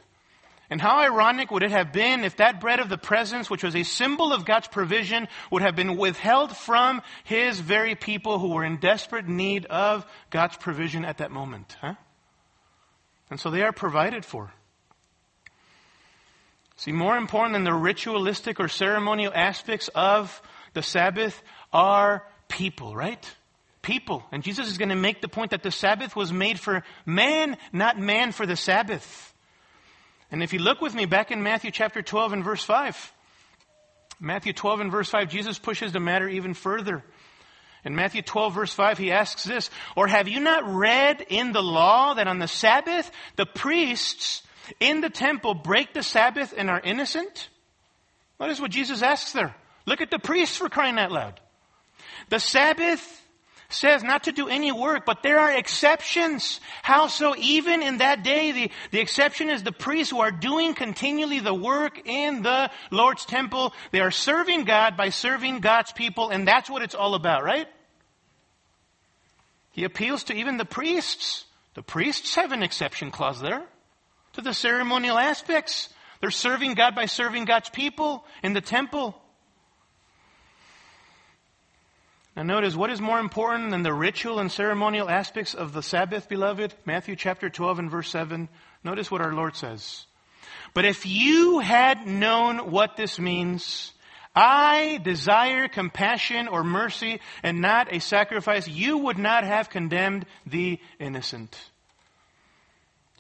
[0.70, 3.76] And how ironic would it have been if that bread of the presence, which was
[3.76, 8.64] a symbol of God's provision, would have been withheld from his very people who were
[8.64, 11.96] in desperate need of God's provision at that moment, huh?
[13.32, 14.54] And so they are provided for.
[16.84, 20.42] See, more important than the ritualistic or ceremonial aspects of
[20.74, 21.42] the Sabbath
[21.72, 23.26] are people, right?
[23.82, 24.22] People.
[24.34, 27.56] And Jesus is going to make the point that the Sabbath was made for man,
[27.72, 29.34] not man for the Sabbath.
[30.30, 33.14] And if you look with me back in Matthew chapter 12 and verse 5,
[34.20, 37.02] Matthew 12 and verse 5, Jesus pushes the matter even further.
[37.86, 41.64] In Matthew 12 verse 5, he asks this, Or have you not read in the
[41.64, 44.44] law that on the Sabbath the priests
[44.80, 47.50] in the temple break the Sabbath and are innocent?
[48.40, 49.56] Is what Jesus asks there.
[49.86, 51.40] Look at the priests for crying out loud.
[52.30, 53.22] The Sabbath
[53.70, 56.60] says not to do any work, but there are exceptions.
[56.82, 57.36] How so?
[57.38, 61.54] Even in that day, the, the exception is the priests who are doing continually the
[61.54, 63.74] work in the Lord's temple.
[63.92, 67.68] They are serving God by serving God's people, and that's what it's all about, right?
[69.72, 71.46] He appeals to even the priests.
[71.74, 73.64] The priests have an exception clause there
[74.34, 75.90] to the ceremonial aspects.
[76.22, 79.20] They're serving God by serving God's people in the temple.
[82.36, 86.28] Now notice, what is more important than the ritual and ceremonial aspects of the Sabbath,
[86.28, 86.74] beloved?
[86.84, 88.50] Matthew chapter 12 and verse 7.
[88.84, 90.06] Notice what our Lord says.
[90.74, 93.94] But if you had known what this means,
[94.36, 100.80] I desire compassion or mercy and not a sacrifice, you would not have condemned the
[101.00, 101.56] innocent.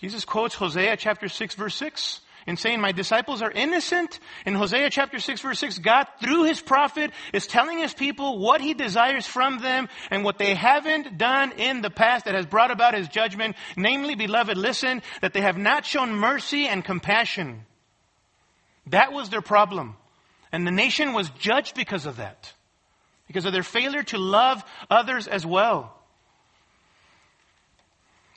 [0.04, 4.20] Jesus quotes Hosea chapter 6 verse 6 in saying, my disciples are innocent.
[4.46, 8.60] In Hosea chapter 6 verse 6, God through his prophet is telling his people what
[8.60, 12.70] he desires from them and what they haven't done in the past that has brought
[12.70, 13.56] about his judgment.
[13.78, 17.66] Namely, beloved, listen, that they have not shown mercy and compassion.
[18.88, 19.96] That was their problem.
[20.52, 22.52] And the nation was judged because of that.
[23.28, 25.98] Because of their failure to love others as well.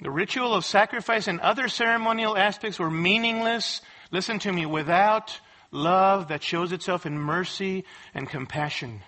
[0.00, 3.80] The ritual of sacrifice and other ceremonial aspects were meaningless,
[4.10, 5.40] listen to me, without
[5.70, 7.84] love that shows itself in mercy
[8.14, 9.02] and compassion.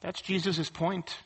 [0.00, 1.16] That's Jesus' point.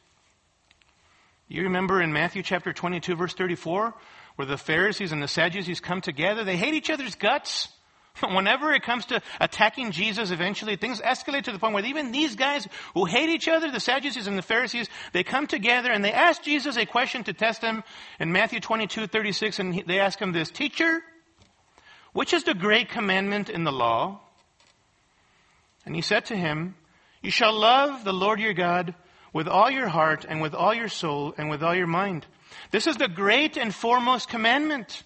[1.48, 3.94] You remember in Matthew chapter 22 verse 34,
[4.36, 7.68] where the Pharisees and the Sadducees come together, they hate each other's guts.
[8.22, 12.36] Whenever it comes to attacking Jesus, eventually things escalate to the point where even these
[12.36, 16.12] guys who hate each other, the Sadducees and the Pharisees, they come together and they
[16.12, 17.82] ask Jesus a question to test him
[18.18, 21.00] in Matthew 22, 36, and they ask him this, Teacher,
[22.12, 24.20] which is the great commandment in the law?
[25.86, 26.74] And he said to him,
[27.22, 28.94] You shall love the Lord your God
[29.32, 32.26] with all your heart and with all your soul and with all your mind.
[32.70, 35.04] This is the great and foremost commandment.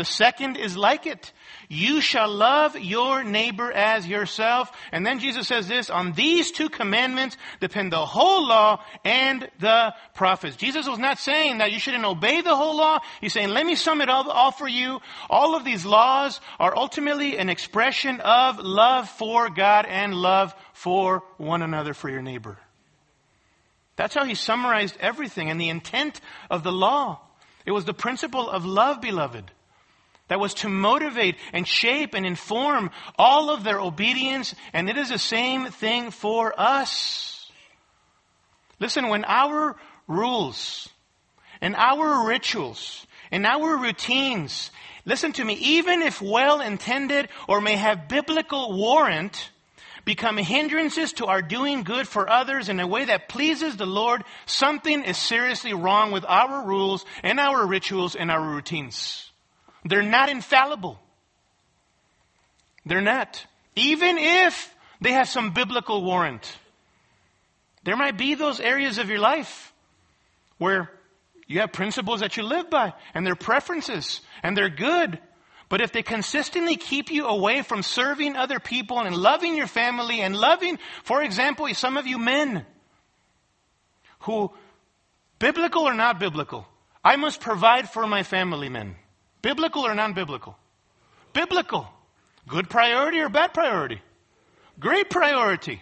[0.00, 1.30] The second is like it.
[1.68, 4.72] You shall love your neighbor as yourself.
[4.92, 9.94] And then Jesus says this, on these two commandments depend the whole law and the
[10.14, 10.56] prophets.
[10.56, 13.00] Jesus was not saying that you shouldn't obey the whole law.
[13.20, 15.00] He's saying, let me sum it all, all for you.
[15.28, 21.24] All of these laws are ultimately an expression of love for God and love for
[21.36, 22.56] one another, for your neighbor.
[23.96, 27.20] That's how he summarized everything and the intent of the law.
[27.66, 29.52] It was the principle of love, beloved
[30.30, 35.08] that was to motivate and shape and inform all of their obedience, and it is
[35.08, 37.50] the same thing for us.
[38.78, 39.74] Listen, when our
[40.06, 40.88] rules
[41.60, 44.70] and our rituals and our routines,
[45.04, 49.50] listen to me, even if well intended or may have biblical warrant,
[50.04, 54.22] become hindrances to our doing good for others in a way that pleases the Lord,
[54.46, 59.29] something is seriously wrong with our rules and our rituals and our routines.
[59.84, 60.98] They're not infallible.
[62.84, 63.44] They're not.
[63.76, 66.50] Even if they have some biblical warrant.
[67.84, 69.72] There might be those areas of your life
[70.58, 70.90] where
[71.46, 75.18] you have principles that you live by and they're preferences and they're good.
[75.70, 80.20] But if they consistently keep you away from serving other people and loving your family
[80.20, 82.66] and loving, for example, some of you men
[84.20, 84.50] who,
[85.38, 86.66] biblical or not biblical,
[87.02, 88.96] I must provide for my family men.
[89.42, 90.56] Biblical or non biblical?
[91.32, 91.88] Biblical.
[92.48, 94.00] Good priority or bad priority?
[94.78, 95.80] Great priority.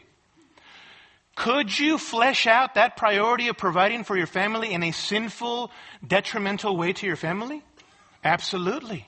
[1.34, 5.70] Could you flesh out that priority of providing for your family in a sinful,
[6.04, 7.62] detrimental way to your family?
[8.24, 9.06] Absolutely.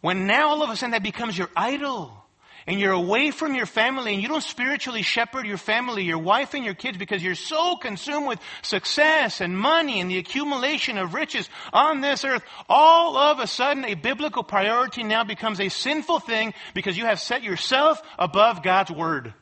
[0.00, 2.24] When now all of a sudden that becomes your idol,
[2.68, 6.52] and you're away from your family and you don't spiritually shepherd your family, your wife
[6.52, 11.14] and your kids because you're so consumed with success and money and the accumulation of
[11.14, 16.20] riches on this earth, all of a sudden a biblical priority now becomes a sinful
[16.20, 19.32] thing because you have set yourself above God's word.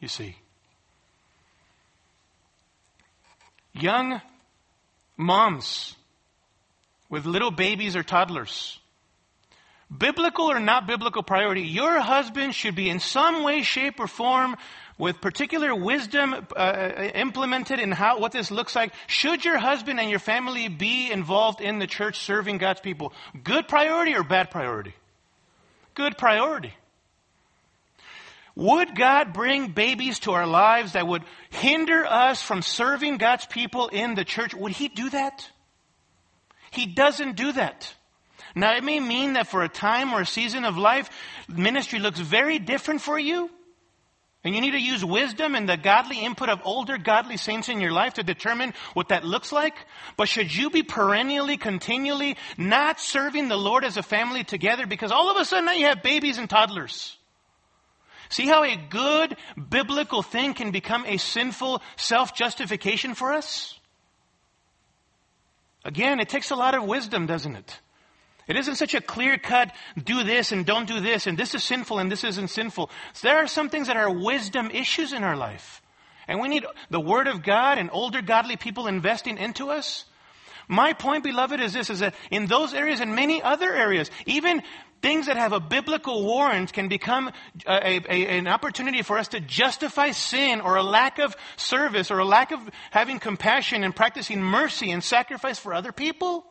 [0.00, 0.34] You see.
[3.72, 4.20] Young
[5.16, 5.94] moms
[7.08, 8.80] with little babies or toddlers
[9.96, 14.56] biblical or not biblical priority, your husband should be in some way, shape, or form
[14.98, 18.92] with particular wisdom uh, uh, implemented in how what this looks like.
[19.06, 23.12] Should your husband and your family be involved in the church serving God's people?
[23.42, 24.94] Good priority or bad priority?
[25.94, 26.72] Good priority.
[28.54, 33.88] Would God bring babies to our lives that would hinder us from serving God's people
[33.88, 34.54] in the church?
[34.54, 35.48] Would He do that?
[36.70, 37.94] He doesn't do that.
[38.54, 41.08] Now, it may mean that for a time or a season of life,
[41.48, 43.50] ministry looks very different for you.
[44.44, 47.80] And you need to use wisdom and the godly input of older godly saints in
[47.80, 49.74] your life to determine what that looks like.
[50.16, 55.12] But should you be perennially, continually not serving the Lord as a family together because
[55.12, 57.16] all of a sudden now you have babies and toddlers?
[58.30, 59.36] See how a good
[59.68, 63.78] biblical thing can become a sinful self-justification for us?
[65.84, 67.80] Again, it takes a lot of wisdom, doesn't it?
[68.52, 71.64] It isn't such a clear cut, do this and don't do this, and this is
[71.64, 72.90] sinful and this isn't sinful.
[73.14, 75.80] So there are some things that are wisdom issues in our life.
[76.28, 80.04] And we need the Word of God and older godly people investing into us.
[80.68, 84.62] My point, beloved, is this, is that in those areas and many other areas, even
[85.00, 87.32] things that have a biblical warrant can become
[87.66, 92.18] a, a, an opportunity for us to justify sin or a lack of service or
[92.18, 96.44] a lack of having compassion and practicing mercy and sacrifice for other people.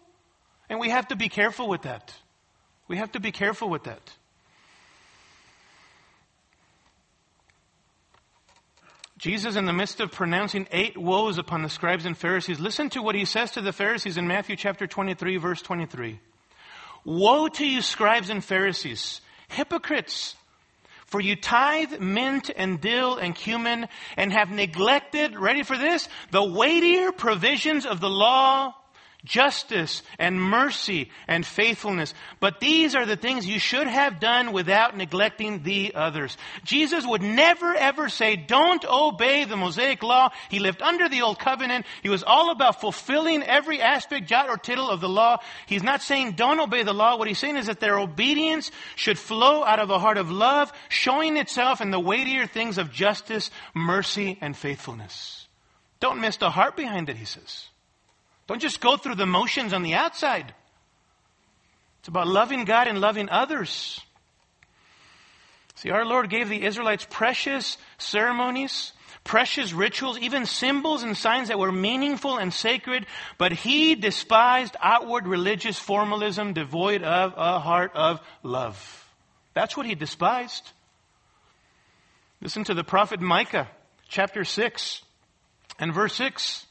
[0.72, 2.14] And we have to be careful with that.
[2.88, 4.00] We have to be careful with that.
[9.18, 13.02] Jesus, in the midst of pronouncing eight woes upon the scribes and Pharisees, listen to
[13.02, 16.22] what he says to the Pharisees in Matthew chapter 23, verse 23.
[17.04, 19.20] Woe to you, scribes and Pharisees,
[19.50, 20.38] hypocrites!
[21.06, 26.42] For you tithe mint and dill and cumin and have neglected, ready for this, the
[26.42, 28.74] weightier provisions of the law
[29.24, 32.14] justice and mercy and faithfulness.
[32.40, 36.38] But these are the things you should have done without neglecting the others.
[36.64, 40.30] Jesus would never ever say, don't obey the Mosaic law.
[40.50, 41.86] He lived under the old covenant.
[42.04, 45.38] He was all about fulfilling every aspect, jot or tittle of the law.
[45.68, 47.18] He's not saying don't obey the law.
[47.18, 50.72] What he's saying is that their obedience should flow out of a heart of love,
[50.90, 55.48] showing itself in the weightier things of justice, mercy, and faithfulness.
[56.00, 57.68] Don't miss the heart behind it, he says.
[58.48, 60.54] Don't just go through the motions on the outside.
[62.00, 64.00] It's about loving God and loving others.
[65.76, 71.60] See, our Lord gave the Israelites precious ceremonies, precious rituals, even symbols and signs that
[71.60, 73.06] were meaningful and sacred,
[73.38, 79.08] but He despised outward religious formalism devoid of a heart of love.
[79.54, 80.72] That's what He despised.
[82.42, 83.68] Listen to the prophet Micah,
[84.08, 85.02] chapter 6
[85.78, 86.66] and verse 6.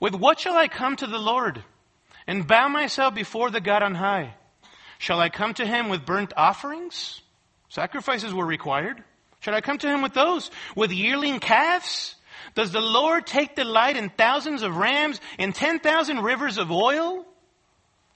[0.00, 1.62] With what shall I come to the Lord
[2.26, 4.34] and bow myself before the God on high?
[4.98, 7.20] Shall I come to him with burnt offerings?
[7.68, 9.04] Sacrifices were required.
[9.40, 10.50] Should I come to him with those?
[10.74, 12.16] With yearling calves?
[12.54, 17.26] Does the Lord take delight in thousands of rams, in 10,000 rivers of oil?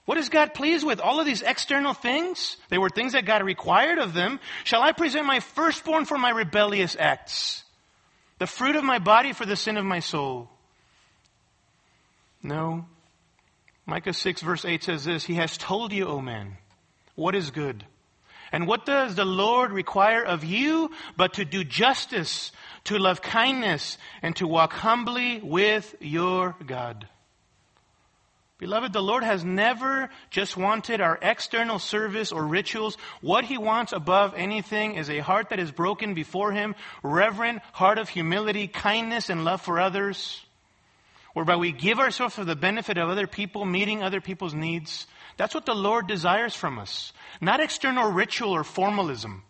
[0.05, 0.99] What is God pleased with?
[0.99, 2.57] All of these external things?
[2.69, 4.39] They were things that God required of them.
[4.63, 7.63] Shall I present my firstborn for my rebellious acts?
[8.37, 10.49] The fruit of my body for the sin of my soul?
[12.45, 12.85] No.
[13.87, 16.57] Micah 6 verse 8 says this, He has told you, O man,
[17.15, 17.83] what is good.
[18.51, 22.51] And what does the Lord require of you but to do justice,
[22.85, 27.07] to love kindness, and to walk humbly with your God?
[28.59, 32.95] Beloved, the Lord has never just wanted our external service or rituals.
[33.21, 37.97] What He wants above anything is a heart that is broken before Him, reverent, heart
[37.97, 40.44] of humility, kindness, and love for others
[41.35, 45.05] whereby we give ourselves for the benefit of other people, meeting other people's needs.
[45.35, 47.11] That's what the Lord desires from us.
[47.41, 49.43] Not external ritual or formalism.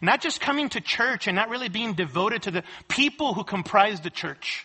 [0.00, 4.00] Not just coming to church and not really being devoted to the people who comprise
[4.00, 4.64] the church.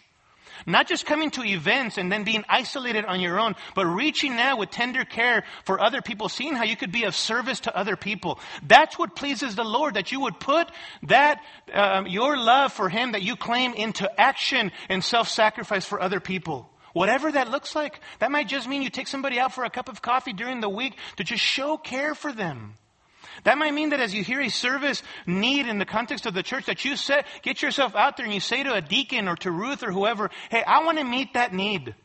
[0.66, 4.58] Not just coming to events and then being isolated on your own, but reaching out
[4.58, 7.96] with tender care for other people, seeing how you could be of service to other
[7.96, 8.40] people.
[8.66, 10.70] That's what pleases the Lord, that you would put
[11.04, 11.42] that,
[11.74, 16.70] um, your love for Him that you claim into action and self-sacrifice for other people.
[16.94, 18.02] Whatever that looks like.
[18.20, 20.70] That might just mean you take somebody out for a cup of coffee during the
[20.70, 22.74] week to just show care for them.
[23.44, 26.44] That might mean that as you hear a service need in the context of the
[26.44, 29.36] church, that you set, get yourself out there and you say to a deacon or
[29.38, 31.96] to Ruth or whoever, hey, I want to meet that need.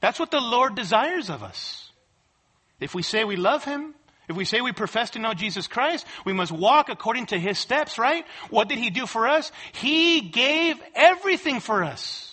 [0.00, 1.90] That's what the Lord desires of us.
[2.80, 3.94] If we say we love Him,
[4.28, 7.58] if we say we profess to know Jesus Christ, we must walk according to His
[7.58, 8.24] steps, right?
[8.48, 9.52] What did He do for us?
[9.72, 12.30] He gave everything for us.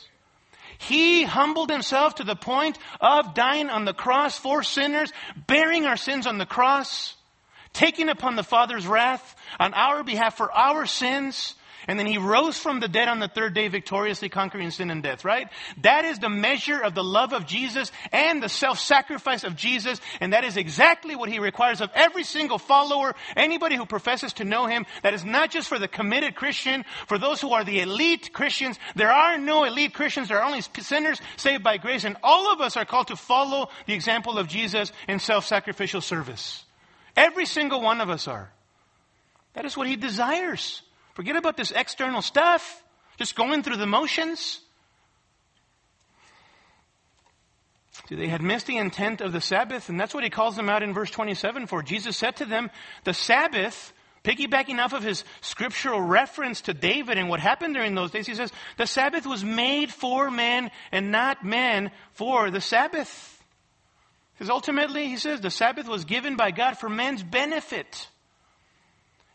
[0.79, 5.11] He humbled himself to the point of dying on the cross for sinners,
[5.47, 7.16] bearing our sins on the cross
[7.77, 11.53] taking upon the Father's wrath on our behalf for our sins,
[11.87, 15.03] and then he rose from the dead on the third day, victoriously conquering sin and
[15.03, 15.47] death, right?
[15.83, 20.33] That is the measure of the love of Jesus and the self-sacrifice of Jesus, and
[20.33, 24.65] that is exactly what he requires of every single follower, anybody who professes to know
[24.65, 24.87] him.
[25.03, 28.79] That is not just for the committed Christian, for those who are the elite Christians.
[28.95, 32.59] There are no elite Christians, there are only sinners saved by grace, and all of
[32.59, 36.63] us are called to follow the example of Jesus in self-sacrificial service.
[37.17, 38.51] Every single one of us are.
[39.55, 40.83] That is what he desires.
[41.15, 42.83] Forget about this external stuff,
[43.17, 44.61] just going through the motions.
[48.07, 50.69] See, they had missed the intent of the Sabbath, and that's what he calls them
[50.69, 51.81] out in verse 27 for.
[51.81, 52.69] Jesus said to them,
[53.03, 53.91] the Sabbath,
[54.23, 58.35] piggybacking off of his scriptural reference to David and what happened during those days, he
[58.35, 63.36] says, the Sabbath was made for man and not man for the Sabbath.
[64.37, 68.07] Because ultimately, he says, the Sabbath was given by God for man's benefit.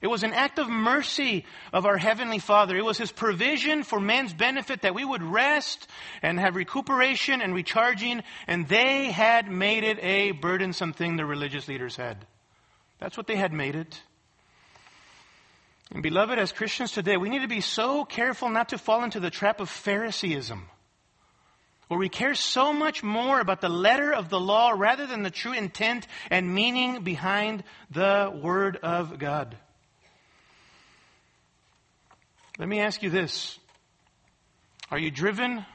[0.01, 2.77] It was an act of mercy of our Heavenly Father.
[2.77, 5.89] It was His provision for man's benefit that we would rest
[6.23, 11.67] and have recuperation and recharging, and they had made it a burdensome thing the religious
[11.67, 12.25] leaders had.
[13.01, 14.01] That's what they had made it.
[15.93, 19.21] And beloved, as Christians today, we need to be so careful not to fall into
[19.21, 20.69] the trap of Phariseeism
[21.93, 25.31] where we care so much more about the letter of the law rather than the
[25.31, 29.55] true intent and meaning behind the Word of God.
[32.59, 33.59] Let me ask you this
[34.91, 35.67] Are you driven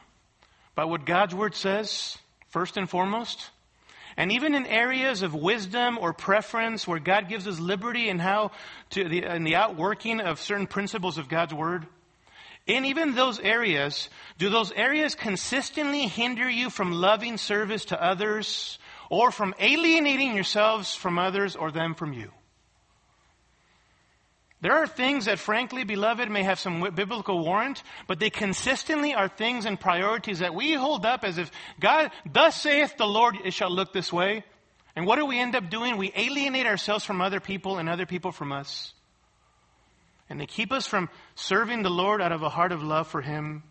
[0.73, 2.17] by what God's Word says,
[2.49, 3.51] first and foremost?
[4.17, 8.53] And even in areas of wisdom or preference where God gives us liberty in how
[8.89, 11.85] to the, in the outworking of certain principles of God's Word,
[12.67, 18.77] in even those areas, do those areas consistently hinder you from loving service to others
[19.09, 22.31] or from alienating yourselves from others or them from you?
[24.59, 29.27] There are things that, frankly, beloved, may have some biblical warrant, but they consistently are
[29.27, 33.53] things and priorities that we hold up as if God, thus saith the Lord, it
[33.53, 34.43] shall look this way.
[34.95, 35.97] And what do we end up doing?
[35.97, 38.93] We alienate ourselves from other people and other people from us.
[40.29, 43.21] And they keep us from serving the Lord out of a heart of love for
[43.21, 43.63] Him.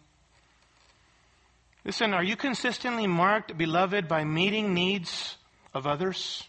[1.84, 5.36] Listen, are you consistently marked, beloved, by meeting needs
[5.72, 6.42] of others?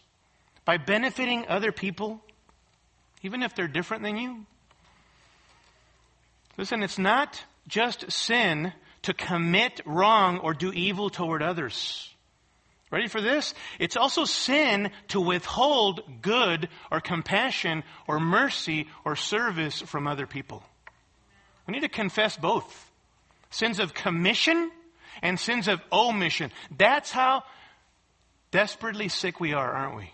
[0.65, 2.21] By benefiting other people,
[3.21, 4.45] even if they're different than you?
[6.57, 12.13] Listen, it's not just sin to commit wrong or do evil toward others.
[12.89, 13.53] Ready for this?
[13.79, 20.63] It's also sin to withhold good or compassion or mercy or service from other people.
[21.67, 22.91] We need to confess both
[23.49, 24.71] sins of commission
[25.21, 26.51] and sins of omission.
[26.77, 27.43] That's how
[28.51, 30.11] desperately sick we are, aren't we?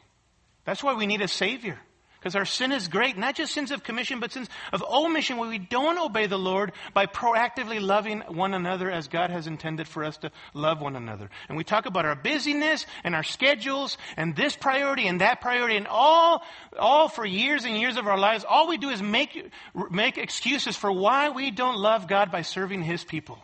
[0.65, 1.79] That's why we need a Savior.
[2.23, 5.49] Because our sin is great, not just sins of commission, but sins of omission where
[5.49, 10.05] we don't obey the Lord by proactively loving one another as God has intended for
[10.05, 11.29] us to love one another.
[11.49, 15.75] And we talk about our busyness and our schedules and this priority and that priority
[15.75, 16.43] and all,
[16.79, 18.45] all for years and years of our lives.
[18.47, 19.51] All we do is make,
[19.91, 23.37] make excuses for why we don't love God by serving His people,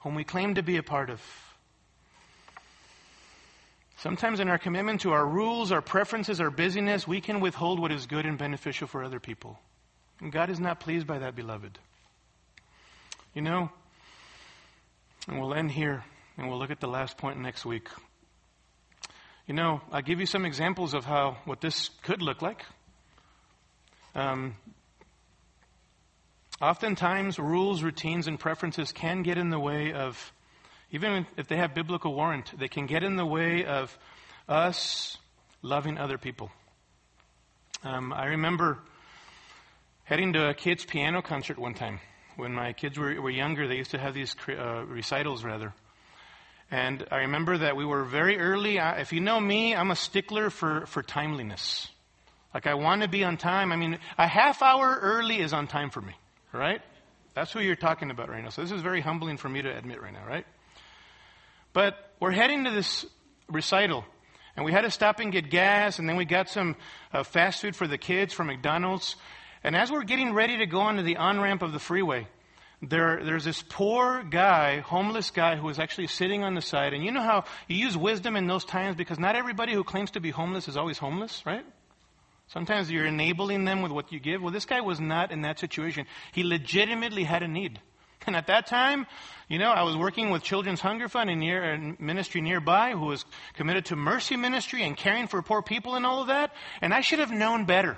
[0.00, 1.22] whom we claim to be a part of.
[3.98, 7.90] Sometimes in our commitment to our rules, our preferences, our busyness, we can withhold what
[7.90, 9.58] is good and beneficial for other people.
[10.20, 11.80] And God is not pleased by that, beloved.
[13.34, 13.70] You know,
[15.26, 16.04] and we'll end here
[16.36, 17.88] and we'll look at the last point next week.
[19.48, 22.64] You know, I'll give you some examples of how what this could look like.
[24.14, 24.54] Um,
[26.62, 30.32] oftentimes, rules, routines, and preferences can get in the way of
[30.90, 33.96] even if they have biblical warrant, they can get in the way of
[34.48, 35.18] us
[35.62, 36.50] loving other people.
[37.84, 38.78] Um, I remember
[40.04, 42.00] heading to a kids' piano concert one time.
[42.36, 45.74] When my kids were, were younger, they used to have these uh, recitals, rather.
[46.70, 48.78] And I remember that we were very early.
[48.78, 51.88] I, if you know me, I'm a stickler for, for timeliness.
[52.54, 53.72] Like, I want to be on time.
[53.72, 56.14] I mean, a half hour early is on time for me,
[56.52, 56.80] right?
[57.34, 58.50] That's who you're talking about right now.
[58.50, 60.46] So this is very humbling for me to admit right now, right?
[61.78, 63.06] But we're heading to this
[63.48, 64.04] recital.
[64.56, 66.74] And we had to stop and get gas, and then we got some
[67.12, 69.14] uh, fast food for the kids from McDonald's.
[69.62, 72.26] And as we're getting ready to go onto the on ramp of the freeway,
[72.82, 76.94] there, there's this poor guy, homeless guy, who was actually sitting on the side.
[76.94, 80.10] And you know how you use wisdom in those times because not everybody who claims
[80.10, 81.64] to be homeless is always homeless, right?
[82.48, 84.42] Sometimes you're enabling them with what you give.
[84.42, 86.06] Well, this guy was not in that situation.
[86.32, 87.80] He legitimately had a need.
[88.28, 89.06] And at that time,
[89.48, 93.24] you know, I was working with Children's Hunger Fund in near, ministry nearby who was
[93.54, 96.52] committed to mercy ministry and caring for poor people and all of that.
[96.82, 97.96] And I should have known better.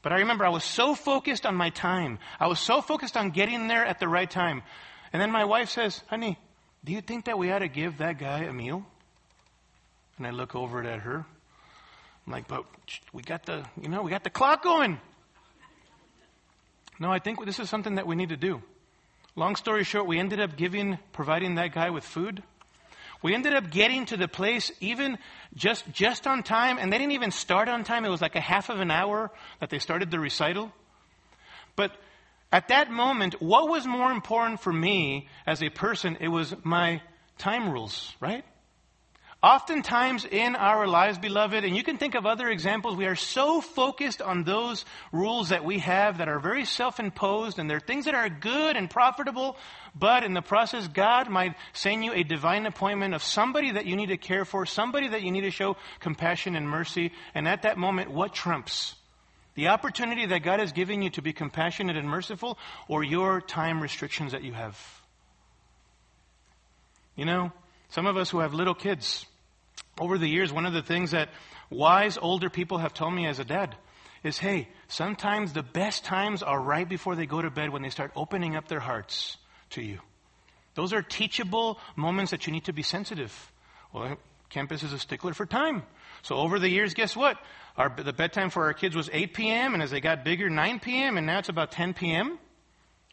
[0.00, 2.20] But I remember I was so focused on my time.
[2.40, 4.62] I was so focused on getting there at the right time.
[5.12, 6.38] And then my wife says, honey,
[6.82, 8.82] do you think that we ought to give that guy a meal?
[10.16, 11.26] And I look over at her.
[12.26, 12.64] I'm like, but
[13.12, 14.98] we got the, you know, we got the clock going.
[16.98, 18.62] No, I think this is something that we need to do.
[19.34, 22.42] Long story short, we ended up giving, providing that guy with food.
[23.22, 25.16] We ended up getting to the place even
[25.54, 28.04] just, just on time, and they didn't even start on time.
[28.04, 29.30] It was like a half of an hour
[29.60, 30.72] that they started the recital.
[31.76, 31.92] But
[32.50, 36.18] at that moment, what was more important for me as a person?
[36.20, 37.00] It was my
[37.38, 38.44] time rules, right?
[39.42, 43.60] Oftentimes in our lives, beloved, and you can think of other examples, we are so
[43.60, 48.14] focused on those rules that we have that are very self-imposed and they're things that
[48.14, 49.56] are good and profitable,
[49.96, 53.96] but in the process, God might send you a divine appointment of somebody that you
[53.96, 57.10] need to care for, somebody that you need to show compassion and mercy.
[57.34, 58.94] And at that moment, what trumps?
[59.56, 63.80] The opportunity that God has given you to be compassionate and merciful or your time
[63.80, 64.78] restrictions that you have?
[67.16, 67.52] You know,
[67.88, 69.26] some of us who have little kids,
[69.98, 71.28] over the years, one of the things that
[71.70, 73.76] wise older people have told me as a dad
[74.22, 77.90] is hey, sometimes the best times are right before they go to bed when they
[77.90, 79.36] start opening up their hearts
[79.70, 79.98] to you.
[80.74, 83.52] Those are teachable moments that you need to be sensitive.
[83.92, 84.16] Well,
[84.48, 85.82] campus is a stickler for time.
[86.22, 87.36] So over the years, guess what?
[87.76, 90.80] Our, the bedtime for our kids was 8 p.m., and as they got bigger, 9
[90.80, 92.38] p.m., and now it's about 10 p.m.,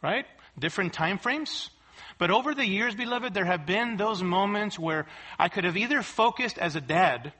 [0.04, 0.26] right?
[0.58, 1.70] Different time frames.
[2.18, 5.06] But over the years, beloved, there have been those moments where
[5.38, 7.34] I could have either focused as a dad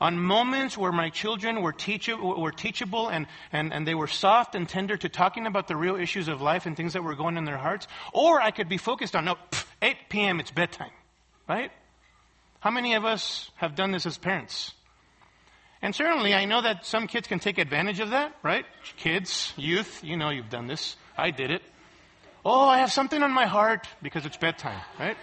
[0.00, 4.54] on moments where my children were, teach- were teachable and, and, and they were soft
[4.54, 7.36] and tender to talking about the real issues of life and things that were going
[7.36, 9.36] in their hearts, or I could be focused on, no,
[9.80, 10.90] 8 p.m., it's bedtime,
[11.48, 11.70] right?
[12.60, 14.72] How many of us have done this as parents?
[15.82, 18.64] And certainly, I know that some kids can take advantage of that, right?
[18.96, 20.96] Kids, youth, you know you've done this.
[21.16, 21.62] I did it.
[22.48, 25.16] Oh, I have something on my heart because it's bedtime, right?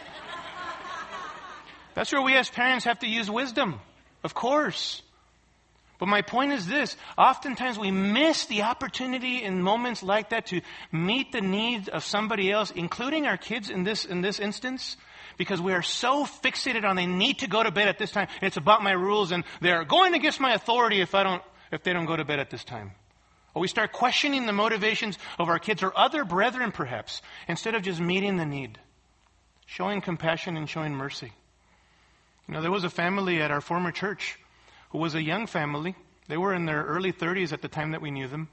[1.94, 3.80] That's where we as parents have to use wisdom,
[4.26, 5.02] of course.
[6.00, 10.60] But my point is this oftentimes we miss the opportunity in moments like that to
[10.92, 14.98] meet the needs of somebody else, including our kids in this, in this instance,
[15.38, 18.28] because we are so fixated on they need to go to bed at this time,
[18.42, 21.94] it's about my rules, and they're going against my authority if, I don't, if they
[21.94, 22.92] don't go to bed at this time.
[23.54, 27.84] Or we start questioning the motivations of our kids or other brethren, perhaps, instead of
[27.84, 28.80] just meeting the need,
[29.66, 31.34] showing compassion and showing mercy.
[32.48, 34.40] You know, there was a family at our former church
[34.90, 35.96] who was a young family.
[36.28, 38.50] They were in their early 30s at the time that we knew them.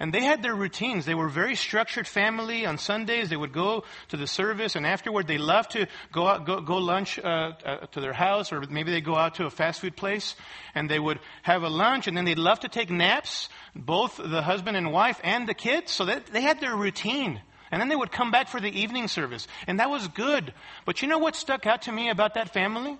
[0.00, 1.04] And they had their routines.
[1.04, 2.64] They were very structured family.
[2.66, 6.46] On Sundays, they would go to the service, and afterward, they loved to go out,
[6.46, 9.50] go, go lunch uh, uh, to their house, or maybe they go out to a
[9.50, 10.36] fast food place,
[10.74, 14.42] and they would have a lunch, and then they'd love to take naps, both the
[14.42, 15.92] husband and wife and the kids.
[15.92, 17.40] So that they had their routine.
[17.70, 19.46] And then they would come back for the evening service.
[19.66, 20.54] And that was good.
[20.86, 22.96] But you know what stuck out to me about that family?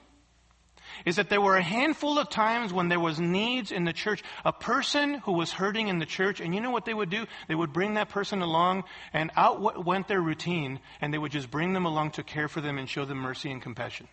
[1.05, 4.23] Is that there were a handful of times when there was needs in the church,
[4.45, 7.27] a person who was hurting in the church, and you know what they would do?
[7.49, 11.51] They would bring that person along, and out went their routine, and they would just
[11.51, 14.09] bring them along to care for them and show them mercy and compassion.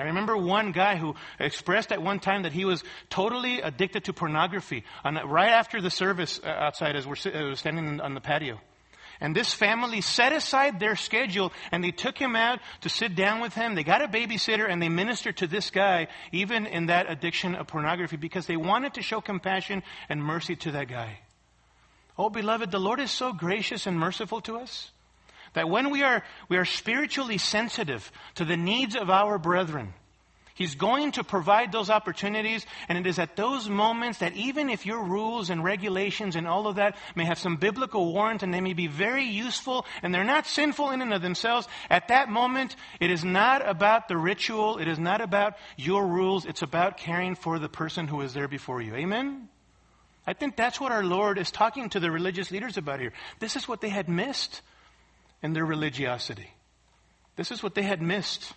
[0.00, 4.14] I remember one guy who expressed at one time that he was totally addicted to
[4.14, 4.84] pornography.
[5.04, 8.58] And right after the service uh, outside, as we're uh, standing on the patio.
[9.20, 13.40] And this family set aside their schedule and they took him out to sit down
[13.40, 13.74] with him.
[13.74, 17.66] They got a babysitter and they ministered to this guy, even in that addiction of
[17.66, 21.18] pornography, because they wanted to show compassion and mercy to that guy.
[22.16, 24.90] Oh, beloved, the Lord is so gracious and merciful to us
[25.52, 29.92] that when we are, we are spiritually sensitive to the needs of our brethren,
[30.60, 34.84] He's going to provide those opportunities, and it is at those moments that even if
[34.84, 38.60] your rules and regulations and all of that may have some biblical warrant and they
[38.60, 42.76] may be very useful and they're not sinful in and of themselves, at that moment,
[43.00, 47.36] it is not about the ritual, it is not about your rules, it's about caring
[47.36, 48.94] for the person who is there before you.
[48.94, 49.48] Amen?
[50.26, 53.14] I think that's what our Lord is talking to the religious leaders about here.
[53.38, 54.60] This is what they had missed
[55.42, 56.50] in their religiosity.
[57.36, 58.52] This is what they had missed.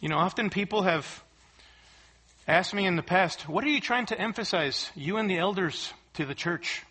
[0.00, 1.24] You know, often people have
[2.46, 5.92] asked me in the past, what are you trying to emphasize, you and the elders,
[6.14, 6.82] to the church?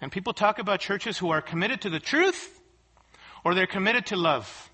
[0.00, 2.60] And people talk about churches who are committed to the truth
[3.44, 4.70] or they're committed to love.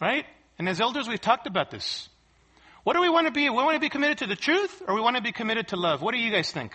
[0.00, 0.24] Right?
[0.58, 2.08] And as elders, we've talked about this.
[2.84, 3.50] What do we want to be?
[3.50, 5.76] We want to be committed to the truth or we want to be committed to
[5.76, 6.00] love?
[6.00, 6.72] What do you guys think?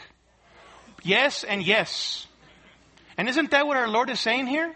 [1.01, 2.27] Yes and yes.
[3.17, 4.75] And isn't that what our Lord is saying here?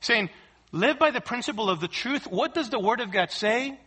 [0.00, 0.28] Saying,
[0.72, 2.26] live by the principle of the truth.
[2.26, 3.78] What does the Word of God say?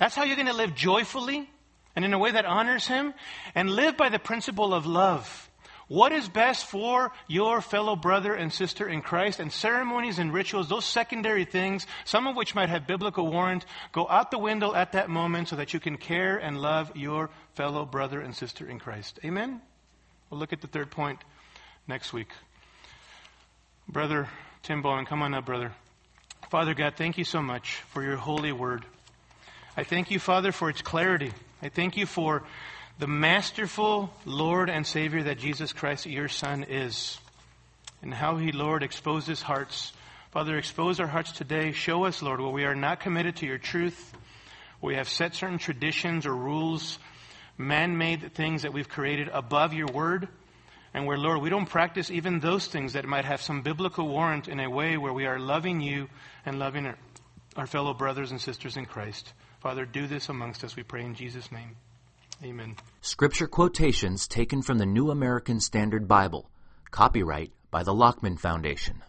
[0.00, 1.48] That's how you're going to live joyfully
[1.94, 3.12] and in a way that honors Him.
[3.54, 5.48] And live by the principle of love.
[5.88, 9.40] What is best for your fellow brother and sister in Christ?
[9.40, 14.08] And ceremonies and rituals, those secondary things, some of which might have biblical warrant, go
[14.08, 17.84] out the window at that moment so that you can care and love your fellow
[17.84, 19.18] brother and sister in Christ.
[19.24, 19.60] Amen?
[20.30, 21.18] We'll look at the third point
[21.86, 22.30] next week.
[23.88, 24.28] Brother
[24.62, 25.72] Tim Bowen, come on up, brother.
[26.50, 28.84] Father God, thank you so much for your holy word.
[29.80, 31.32] I thank you, Father, for its clarity.
[31.62, 32.42] I thank you for
[32.98, 37.18] the masterful Lord and Savior that Jesus Christ, your Son, is,
[38.02, 39.94] and how he, Lord, exposes hearts
[40.32, 41.72] Father, expose our hearts today.
[41.72, 44.14] Show us, Lord, where we are not committed to your truth.
[44.80, 47.00] We have set certain traditions or rules,
[47.58, 50.28] man made things that we've created above your word.
[50.94, 54.46] And where, Lord, we don't practice even those things that might have some biblical warrant
[54.46, 56.08] in a way where we are loving you
[56.46, 56.98] and loving our,
[57.56, 59.32] our fellow brothers and sisters in Christ.
[59.60, 61.76] Father, do this amongst us, we pray in Jesus' name.
[62.42, 62.76] Amen.
[63.02, 66.48] Scripture quotations taken from the New American Standard Bible.
[66.90, 69.02] Copyright by the Lockman Foundation.